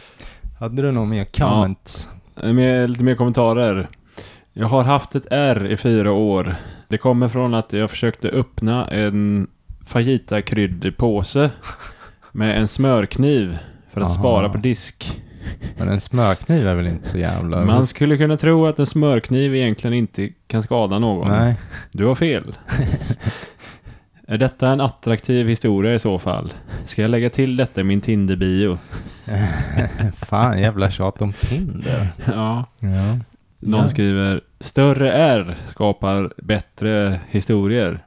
[0.61, 2.09] Hade du någon mer comment?
[2.43, 3.89] Med lite mer kommentarer.
[4.53, 6.55] Jag har haft ett R i fyra år.
[6.89, 9.47] Det kommer från att jag försökte öppna en
[9.86, 11.51] fajita-kryddpåse
[12.32, 13.59] med en smörkniv
[13.93, 14.18] för att Aha.
[14.18, 15.22] spara på disk.
[15.76, 17.64] Men en smörkniv är väl inte så jävla...
[17.64, 21.28] Man skulle kunna tro att en smörkniv egentligen inte kan skada någon.
[21.28, 21.57] Nej.
[21.93, 22.55] Du har fel.
[24.31, 26.53] är detta en attraktiv historia i så fall?
[26.85, 28.79] Ska jag lägga till detta i min Tinder-bio?
[30.14, 32.09] Fan, jävla tjat om Tinder.
[32.26, 32.64] Ja.
[32.79, 33.18] Ja.
[33.59, 33.89] Någon Ja.
[33.89, 38.05] skriver Större R skapar bättre historier.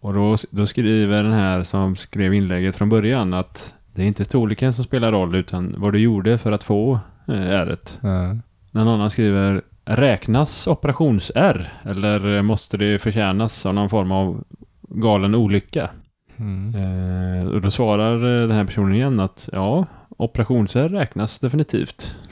[0.00, 4.24] Och då, då skriver den här som skrev inlägget från början att det är inte
[4.24, 6.98] storleken som spelar roll utan vad du gjorde för att få
[7.28, 7.98] eh, R-et.
[8.00, 8.36] Ja.
[8.72, 14.44] Någon annan skriver Räknas operations-R eller måste det förtjänas av någon form av
[14.94, 15.90] galen olycka?
[16.36, 16.74] Mm.
[16.74, 22.16] Eh, och då svarar eh, den här personen igen att ja, operations-R räknas definitivt.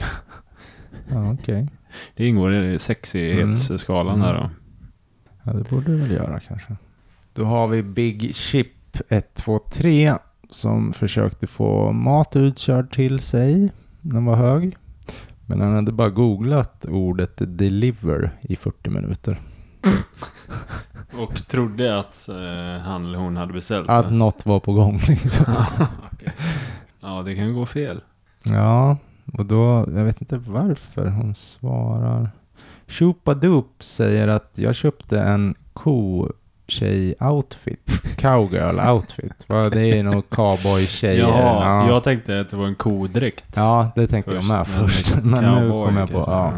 [1.11, 1.67] Ja, okej.
[2.15, 4.27] Det ingår i sexighetsskalan Mm.
[4.27, 4.49] där då.
[5.43, 6.75] Ja, det borde du väl göra kanske.
[7.33, 8.67] Då har vi Big Chip
[9.09, 10.13] 123
[10.49, 13.71] som försökte få mat utkörd till sig.
[14.01, 14.77] Den var hög.
[15.45, 19.41] Men han hade bara googlat ordet deliver i 40 minuter.
[21.17, 24.15] Och trodde att eh, han eller hon hade beställt Att det.
[24.15, 25.45] något var på gång liksom.
[26.13, 26.33] Okej.
[27.01, 28.01] Ja, det kan gå fel.
[28.43, 28.97] Ja,
[29.33, 32.29] och då, jag vet inte varför hon svarar.
[32.87, 36.29] Chupadoop säger att jag köpte en ko
[36.67, 39.45] tjej outfit, cowgirl outfit.
[39.47, 41.19] Vad det är nog cowboy tjejer.
[41.19, 41.87] Jaha, ja.
[41.87, 43.45] jag tänkte att det var en kodräkt.
[43.55, 45.15] ja, det tänkte jag med först.
[45.23, 46.53] Men nu kom jag på, ja.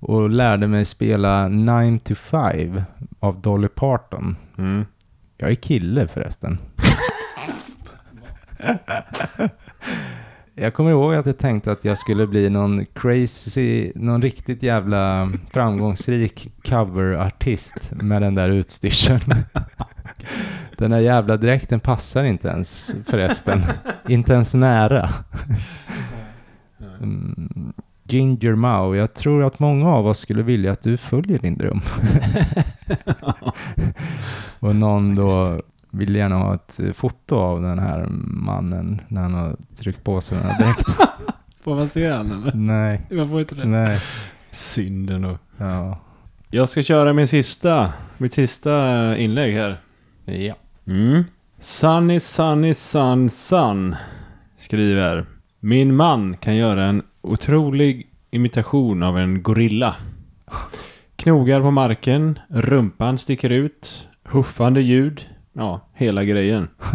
[0.00, 2.82] Och lärde mig spela 9 to 5
[3.20, 4.36] av Dolly Parton.
[4.58, 4.84] Mm.
[5.36, 6.58] Jag är kille förresten.
[10.54, 15.32] Jag kommer ihåg att jag tänkte att jag skulle bli någon crazy, någon riktigt jävla
[15.50, 19.34] framgångsrik coverartist med den där utstyrseln.
[20.76, 23.62] Den där jävla dräkten passar inte ens förresten.
[24.08, 25.10] Inte ens nära.
[27.00, 27.72] Mm.
[28.08, 31.80] Ginger Mao, jag tror att många av oss skulle vilja att du följer din dröm.
[34.60, 39.34] Och någon då vill gärna ha ett eh, foto av den här mannen när han
[39.34, 40.94] har tryckt på sig den här dräkten.
[41.60, 42.52] Får man se den eller?
[42.54, 43.64] Nej, Man får inte det.
[43.64, 44.00] nej.
[44.50, 45.38] Synd ändå.
[45.56, 45.98] Ja.
[46.50, 49.76] Jag ska köra min sista, mitt sista eh, inlägg här.
[50.24, 50.54] ja.
[50.86, 51.24] Mm.
[51.60, 53.96] Sunny, sunny, sun, sun
[54.58, 55.24] skriver.
[55.60, 59.96] Min man kan göra en otrolig imitation av en gorilla.
[61.16, 65.26] Knogar på marken, rumpan sticker ut, huffande ljud.
[65.52, 66.68] Ja, hela grejen.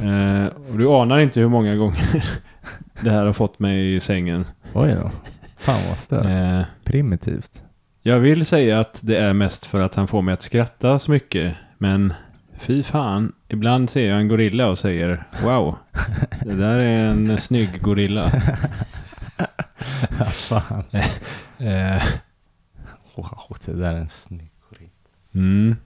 [0.00, 2.24] eh, och du anar inte hur många gånger
[3.00, 4.44] det här har fått mig i sängen.
[4.72, 5.10] Oj då.
[5.56, 6.26] Fan vad stört.
[6.26, 7.62] Eh, Primitivt.
[8.02, 11.10] jag vill säga att det är mest för att han får mig att skratta så
[11.10, 11.54] mycket.
[11.78, 12.14] Men
[12.58, 15.76] fy fan, ibland ser jag en gorilla och säger Wow,
[16.44, 18.30] det där är en snygg gorilla.
[20.18, 20.84] Ja, fan.
[21.58, 22.02] Eh,
[23.14, 24.90] Wow, det där är en snygg gorilla.
[25.34, 25.76] mm.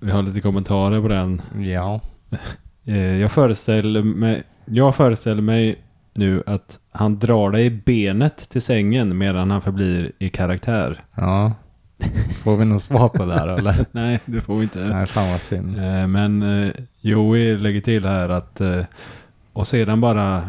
[0.00, 1.42] Vi har lite kommentarer på den.
[1.58, 2.00] Ja.
[2.88, 5.78] Eh, jag, föreställer mig, jag föreställer mig
[6.14, 11.04] nu att han drar dig i benet till sängen medan han förblir i karaktär.
[11.14, 11.52] Ja.
[12.42, 13.84] Får vi något svar på det här eller?
[13.92, 14.78] Nej, det får vi inte.
[14.78, 15.78] Nej, fan vad synd.
[15.78, 18.84] Eh, Men eh, Joey lägger till här att eh,
[19.52, 20.42] och sedan bara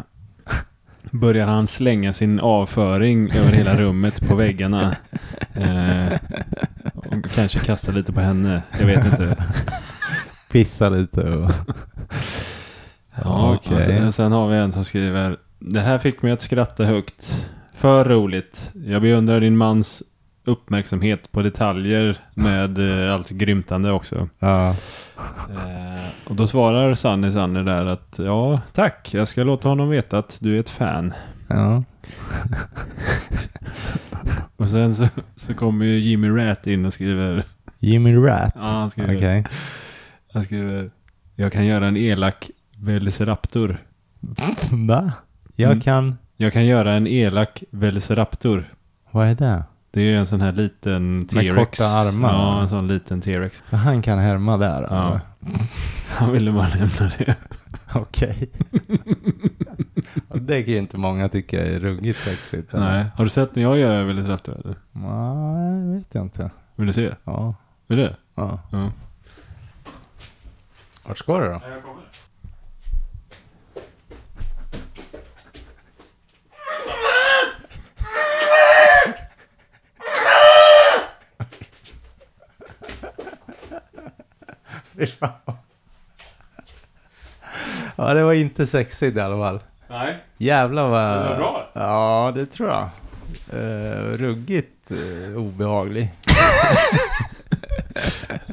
[1.10, 4.96] börjar han slänga sin avföring över hela rummet på väggarna.
[5.54, 6.18] Eh,
[6.94, 8.62] och kanske kasta lite på henne.
[8.78, 9.36] Jag vet inte.
[10.50, 11.50] Pissa lite och...
[13.24, 13.76] Ja, okej.
[13.76, 17.46] och sen, sen har vi en som skriver Det här fick mig att skratta högt.
[17.74, 18.72] För roligt.
[18.86, 20.02] Jag beundrar din mans
[20.48, 24.28] uppmärksamhet på detaljer med eh, allt grymtande också.
[24.38, 24.70] Ja.
[25.50, 29.14] Eh, och då svarar Sanny Sanny där att ja, tack.
[29.14, 31.12] Jag ska låta honom veta att du är ett fan.
[31.48, 31.84] Ja.
[34.56, 37.44] Och sen så, så kommer ju Jimmy Rat in och skriver
[37.78, 38.52] Jimmy Rat.
[38.54, 39.44] Ja, han skriver, Okej.
[40.32, 40.90] han skriver
[41.34, 43.82] Jag kan göra en elak Velociraptor.
[44.70, 45.12] Va?
[45.56, 45.80] Jag Mm.
[45.80, 46.18] kan...
[46.40, 48.72] Jag kan göra en elak Velociraptor.
[49.10, 49.62] Vad är det?
[49.98, 51.54] Det är ju en sån här liten T-rex.
[51.56, 53.62] korta armar, Ja, en sån liten T-rex.
[53.66, 54.82] Så han kan härma där?
[54.82, 55.20] Ja.
[56.08, 57.36] Han ville bara nämna det.
[57.94, 58.50] Okej.
[60.34, 62.74] Det kan ju inte många tycka är ruggigt sexigt.
[62.74, 62.92] eller?
[62.92, 63.06] Nej.
[63.16, 64.76] Har du sett när jag gör Velociraptor eller?
[64.92, 66.50] Nej, vet jag inte.
[66.76, 67.14] Vill du se?
[67.24, 67.54] Ja,
[67.86, 68.14] Vill du?
[68.34, 68.60] ja.
[68.72, 68.92] Ja.
[71.06, 71.52] Vart ska du då?
[71.52, 72.02] Jag kommer.
[76.54, 77.38] Fy fan.
[87.96, 89.60] Ja, det var inte sexigt i alla fall.
[89.90, 90.24] Nej.
[90.36, 91.24] Jävlar vad...
[91.24, 91.70] Det var bra.
[91.72, 92.88] Ja, det tror jag.
[93.54, 96.12] Uh, ruggigt uh, obehaglig.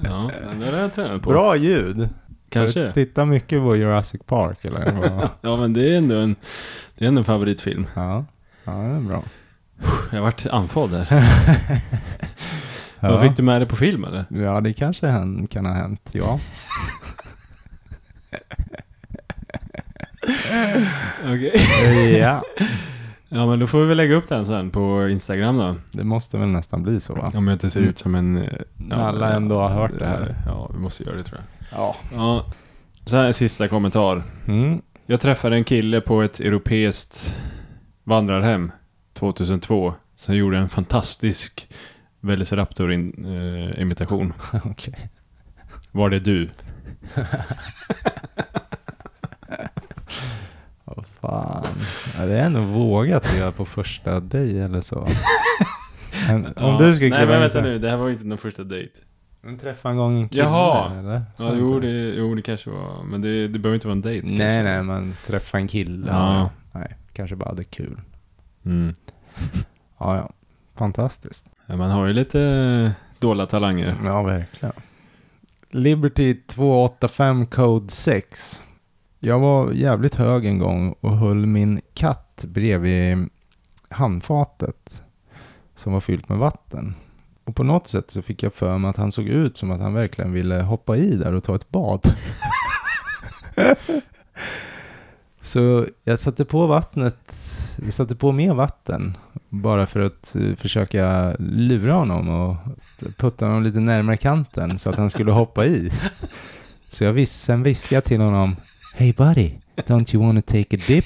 [0.04, 1.30] Ja, det har jag tränat på.
[1.30, 2.10] Bra ljud.
[2.50, 2.93] Kanske.
[2.93, 4.91] Titta mycket på Jurassic Park eller?
[5.10, 5.30] vad?
[5.41, 6.36] Ja, men det är ändå en,
[6.96, 7.88] det är ändå en favoritfilm.
[7.96, 8.26] ja.
[8.64, 9.24] ja, det är bra.
[10.12, 11.08] Jag vart andfådd där.
[13.06, 13.12] Ja.
[13.12, 14.26] Vad fick du med dig på film eller?
[14.30, 16.39] Ja, det kanske hän- kan ha hänt, ja.
[21.26, 22.18] Okej.
[22.20, 22.43] ja,
[23.30, 25.76] Ja, men då får vi väl lägga upp den sen på Instagram då.
[25.91, 27.32] det måste väl nästan bli så va?
[27.36, 28.38] Om jag inte ser ut som en...
[28.38, 30.36] eh, Alla ändå har hört det här.
[30.45, 31.80] Ja, vi måste göra det tror jag.
[31.80, 31.95] Ja.
[32.14, 32.45] Ja.
[33.06, 34.24] Så här sista kommentar.
[34.47, 34.82] Mm.
[35.06, 37.36] Jag träffade en kille på ett europeiskt
[38.03, 38.72] vandrarhem
[39.14, 41.68] 2002 som gjorde en fantastisk
[42.26, 44.34] Velociraptor-imitation.
[44.64, 44.96] Okej.
[45.92, 46.50] Var det du?
[50.84, 51.66] Vad fan.
[52.18, 55.08] Ja, det är ändå vågat att göra på första dig eller så.
[56.28, 56.78] Men, om Ja.
[56.80, 58.38] du skulle Nej kliva men in vänta så- nu, det här var ju inte någon
[58.38, 59.00] första dejt.
[59.42, 60.92] Men träffa en gång en kille Jaha.
[61.00, 61.22] eller?
[61.38, 64.28] Ja, jo det, jo det kanske var, men det, det behöver inte vara en dejt.
[64.28, 64.64] Nej, kanske.
[64.64, 66.08] nej, men träffa en kille.
[66.08, 66.50] Ja.
[66.72, 68.02] Nej, kanske bara hade kul.
[68.66, 68.94] Mm.
[70.00, 70.30] Ja, ja.
[70.76, 71.46] Fantastiskt.
[71.66, 73.96] Ja, man har ju lite dåliga talanger.
[74.04, 74.74] Ja, verkligen.
[75.70, 78.62] Liberty 285 Code 6.
[79.20, 83.30] Jag var jävligt hög en gång och höll min katt bredvid
[83.90, 85.04] handfatet
[85.76, 86.96] som var fyllt med vatten.
[87.44, 89.82] Och på något sätt så fick jag för mig att han såg ut som att
[89.82, 92.02] han verkligen ville hoppa i där och ta ett bad.
[95.42, 97.36] så jag satte på vattnet,
[97.78, 99.18] vi satte på mer vatten
[99.50, 102.56] bara för att eh, försöka lura honom och
[103.18, 105.92] putta honom lite närmare kanten så att han skulle hoppa i.
[106.90, 108.56] Så jag vis sen viskade jag till honom
[108.96, 111.06] Hey buddy, don't you wanna take a dip?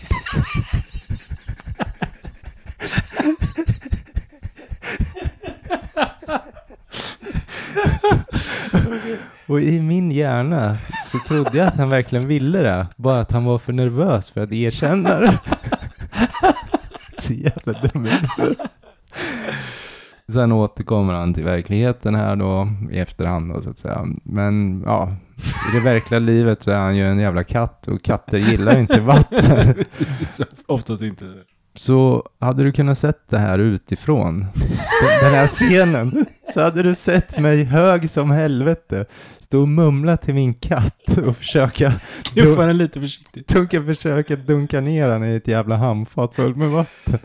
[9.48, 13.46] Och i min hjärna så trodde jag att han verkligen ville det, bara att han
[13.46, 15.40] var för nervös för att erkänna det.
[17.20, 18.08] Så jävla dum.
[20.34, 24.06] Sen återkommer han till verkligheten här då i efterhand då, så att säga.
[24.24, 25.16] Men ja,
[25.72, 29.00] i det verkliga livet så är han ju en jävla katt och katter gillar inte
[29.00, 29.76] vatten.
[30.66, 31.26] Oftast inte.
[31.76, 34.48] Så hade du kunnat sett det här utifrån,
[35.22, 39.06] den här scenen, så hade du sett mig hög som helvete
[39.50, 41.94] stå och mumla till min katt och försöka
[42.24, 43.48] Knuffa den lite försiktigt.
[43.48, 47.20] Dunka försöka dunka ner han i ett jävla handfat fullt med vatten.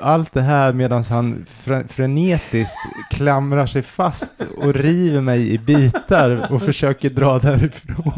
[0.00, 2.78] Allt det här medan han fre- frenetiskt
[3.10, 8.12] klamrar sig fast och river mig i bitar och försöker dra därifrån.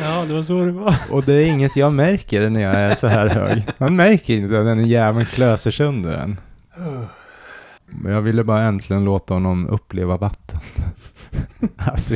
[0.00, 0.94] Ja, det var så det var.
[1.10, 3.66] Och det är inget jag märker när jag är så här hög.
[3.78, 6.36] Man märker inte att den jäveln klöser sönder den.
[7.86, 10.58] Men jag ville bara äntligen låta honom uppleva vatten.
[11.76, 12.14] alltså,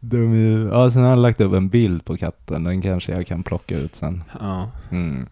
[0.00, 0.72] dum i huvudet.
[0.72, 2.64] Ja, sen har han lagt upp en bild på katten.
[2.64, 4.24] Den kanske jag kan plocka ut sen.
[4.40, 4.70] Ja.
[4.90, 5.26] Mm.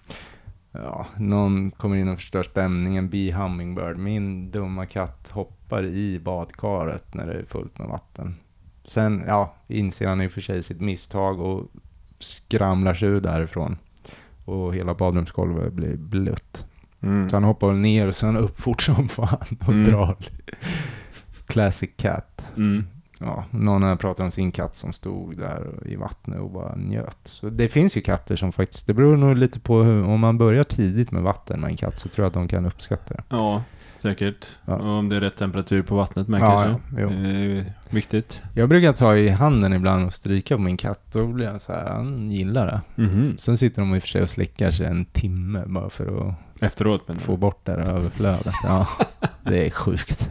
[0.72, 3.08] Ja, någon kommer in och förstör stämningen.
[3.08, 3.96] Bee Hummingbird.
[3.96, 8.34] Min dumma katt hoppar i badkaret när det är fullt med vatten.
[8.84, 11.70] Sen, ja, inser han i och för sig sitt misstag och
[12.18, 13.76] skramlar sig ur därifrån.
[14.44, 16.66] Och hela badrumsgolvet blir blött.
[17.00, 17.30] Mm.
[17.30, 19.90] Så han hoppar ner och sen upp fort som fan och Mm.
[19.90, 20.16] drar.
[21.54, 22.44] Classic cat.
[22.56, 22.86] Mm.
[23.18, 27.18] Ja, någon pratat om sin katt som stod där i vattnet och bara njöt.
[27.24, 30.38] Så det finns ju katter som faktiskt, det beror nog lite på hur, om man
[30.38, 33.22] börjar tidigt med vatten med en katt så tror jag att de kan uppskatta det.
[33.28, 33.62] Ja,
[34.02, 34.46] säkert.
[34.64, 34.74] Ja.
[34.74, 37.00] Och om det är rätt temperatur på vattnet med Ja, kanske.
[37.00, 37.08] ja.
[37.08, 37.28] Det
[37.58, 38.42] är viktigt.
[38.54, 41.00] Jag brukar ta i handen ibland och stryka på min katt.
[41.12, 43.02] Då blir han så här, han gillar det.
[43.02, 43.34] Mhm.
[43.38, 46.34] Sen sitter de i och för sig och slickar sig en timme bara för att
[46.62, 48.54] Efteråt men få bort det här överflödet.
[48.62, 48.88] Ja,
[49.42, 50.30] det är sjukt.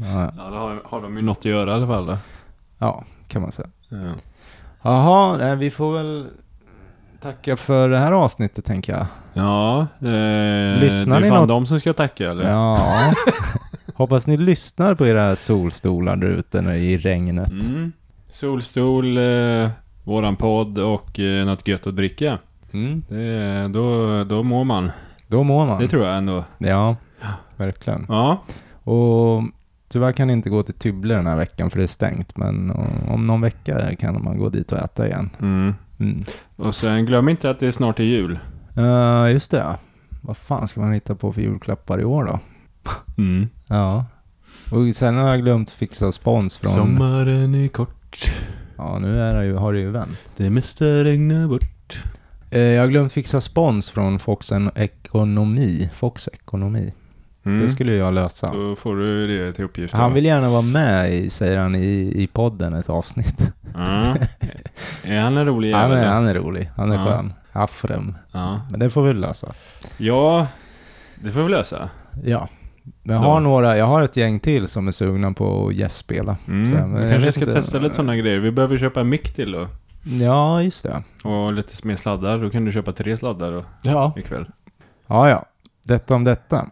[0.00, 2.16] Ja, då har, har de ju något att göra i alla fall då.
[2.78, 3.68] ja kan man säga.
[3.88, 3.96] Ja.
[4.82, 6.26] Jaha, vi får väl
[7.22, 9.06] tacka för det här avsnittet tänker jag.
[9.32, 12.50] Ja, eh, Lyssnar det ni är fan något- de som ska tacka eller?
[12.50, 12.80] Ja.
[13.94, 17.50] Hoppas ni lyssnar på era solstolar där ute i regnet.
[17.50, 17.92] Mm.
[18.30, 19.70] Solstol, eh,
[20.04, 22.38] våran podd och eh, något gött att dricka.
[22.72, 23.02] Mm.
[23.08, 24.90] Det, då, då mår man.
[25.26, 25.80] Då mår man.
[25.80, 26.44] Det tror jag ändå.
[26.58, 26.96] Ja,
[27.56, 28.06] verkligen.
[28.08, 28.42] Ja.
[28.84, 29.42] Och
[29.88, 32.36] tyvärr kan jag inte gå till Tybble den här veckan för det är stängt.
[32.36, 35.30] Men o- om någon vecka kan man gå dit och äta igen.
[35.40, 35.74] Mm.
[36.00, 36.24] Mm.
[36.56, 38.38] Och sen glöm inte att det snart är jul.
[38.78, 39.76] Uh, just det.
[40.20, 42.38] Vad fan ska man hitta på för julklappar i år då?
[43.18, 43.48] Mm.
[43.66, 44.04] Ja.
[44.72, 46.70] Och sen har jag glömt fixa spons från...
[46.70, 48.32] Sommaren är kort.
[48.76, 50.18] Ja, nu är det ju, har det ju vänt.
[50.36, 52.02] Det måste regna bort.
[52.50, 55.90] Eh, jag har glömt fixa spons från Fox en Ekonomi.
[55.94, 56.92] Fox Ekonomi.
[57.48, 57.62] Mm.
[57.62, 58.52] Det skulle jag lösa.
[58.52, 59.94] Då får du det till uppgift.
[59.94, 63.52] Han vill gärna vara med i, säger han i, i podden ett avsnitt.
[63.74, 64.16] Ja.
[65.02, 67.04] Är han en rolig Han är, han är rolig, han är Ja.
[67.04, 67.32] skön.
[67.52, 68.14] Afrem.
[68.32, 68.60] Ja.
[68.70, 69.52] Men det får vi lösa.
[69.96, 70.46] ja,
[71.14, 71.88] det får vi lösa.
[72.24, 72.48] Ja.
[73.02, 76.36] Jag har några, jag har ett gäng till som är sugna på att gästspela.
[76.48, 76.94] Mm.
[76.94, 78.38] Vi kanske ska inte- testa lite sådana grejer.
[78.38, 79.66] Vi behöver köpa en mick till då.
[80.20, 81.02] Ja, just det.
[81.28, 82.38] Och lite mer sladdar.
[82.38, 84.12] Då kan du köpa tre sladdar då, Ja.
[84.16, 84.46] ikväll.
[85.06, 85.44] Ja, ja.
[85.84, 86.66] Detta om detta.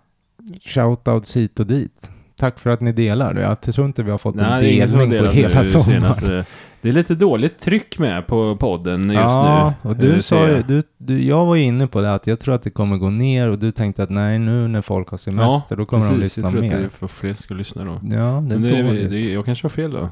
[0.65, 2.11] Shoutouts hit och dit.
[2.39, 3.35] Tack för att ni delar.
[3.35, 4.61] Jag tror inte vi har fått en som har
[5.07, 6.45] delning på hela sommaren.
[6.83, 9.91] Det är lite dåligt tryck med på podden just ja, nu.
[9.91, 10.67] och du eh, sa jag.
[10.67, 13.11] du, du, jag var ju inne på det att jag tror att det kommer gå
[13.11, 16.25] ner och du tänkte att nej nu när folk har semester då kommer de precis.
[16.37, 16.79] lyssna Jag tror att mer.
[16.79, 17.91] det är för fler ska lyssna då.
[17.93, 19.11] Ja, det är Men det, är- dåligt.
[19.11, 20.09] det, är- jag kanske har fel då.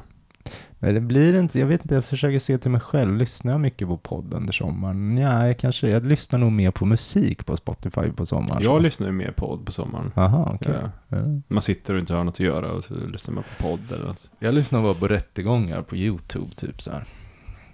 [0.93, 3.17] Det blir inte, jag vet inte, jag försöker se till mig själv.
[3.17, 5.17] Lyssnar jag mycket på podd under sommaren?
[5.17, 8.63] Ja, jag kanske, jag lyssnar nog mer på musik på Spotify på sommaren.
[8.63, 10.11] Jag lyssnar ju mer podd på sommaren.
[10.15, 10.73] Jaha, okej.
[11.07, 11.17] Ja.
[11.47, 14.05] Man sitter och inte har något att göra och så lyssnar man på podd eller
[14.05, 14.29] något.
[14.39, 17.05] Jag lyssnar bara på rättegångar på YouTube typ så här.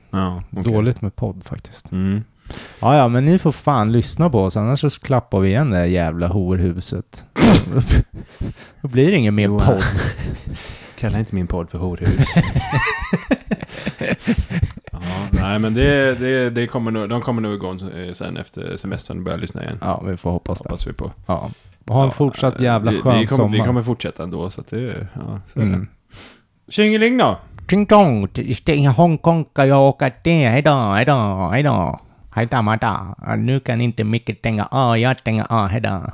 [0.09, 0.73] Ja, okej.
[0.73, 1.91] Dåligt med podd faktiskt.
[1.91, 2.23] Mm.
[2.79, 5.77] Ja, ja, men ni får fan lyssna på oss, annars så klappar vi igen det
[5.77, 7.25] här jävla horhuset.
[8.81, 9.83] Då blir det ingen mer podd.
[11.01, 12.27] Kalla inte min podd för horhus.
[14.91, 14.99] ja,
[15.31, 19.17] nej men det, det, det kommer nog, de kommer nog igång eh, sen efter semestern
[19.17, 19.77] och börja lyssna igen.
[19.81, 20.69] Ja, vi får hoppas det.
[20.69, 21.11] Hoppas vi på.
[21.25, 21.49] Ja.
[21.87, 23.57] Ha en Ja, fortsatt eh, jävla vi, skön vi kommer, sommar.
[23.57, 25.65] Vi kommer fortsätta ändå så att det, ja, så det.
[25.65, 25.87] Mm.
[26.69, 27.39] Tjingeling då!
[27.89, 30.47] Tong, till Hongkong ska jag åka till.
[30.47, 31.99] Hejdå, hejdå, hejdå.
[32.31, 33.15] Hejdå, hejdå.
[33.37, 36.11] Nu kan inte Micke tänka A, jag tänker A, hejdå.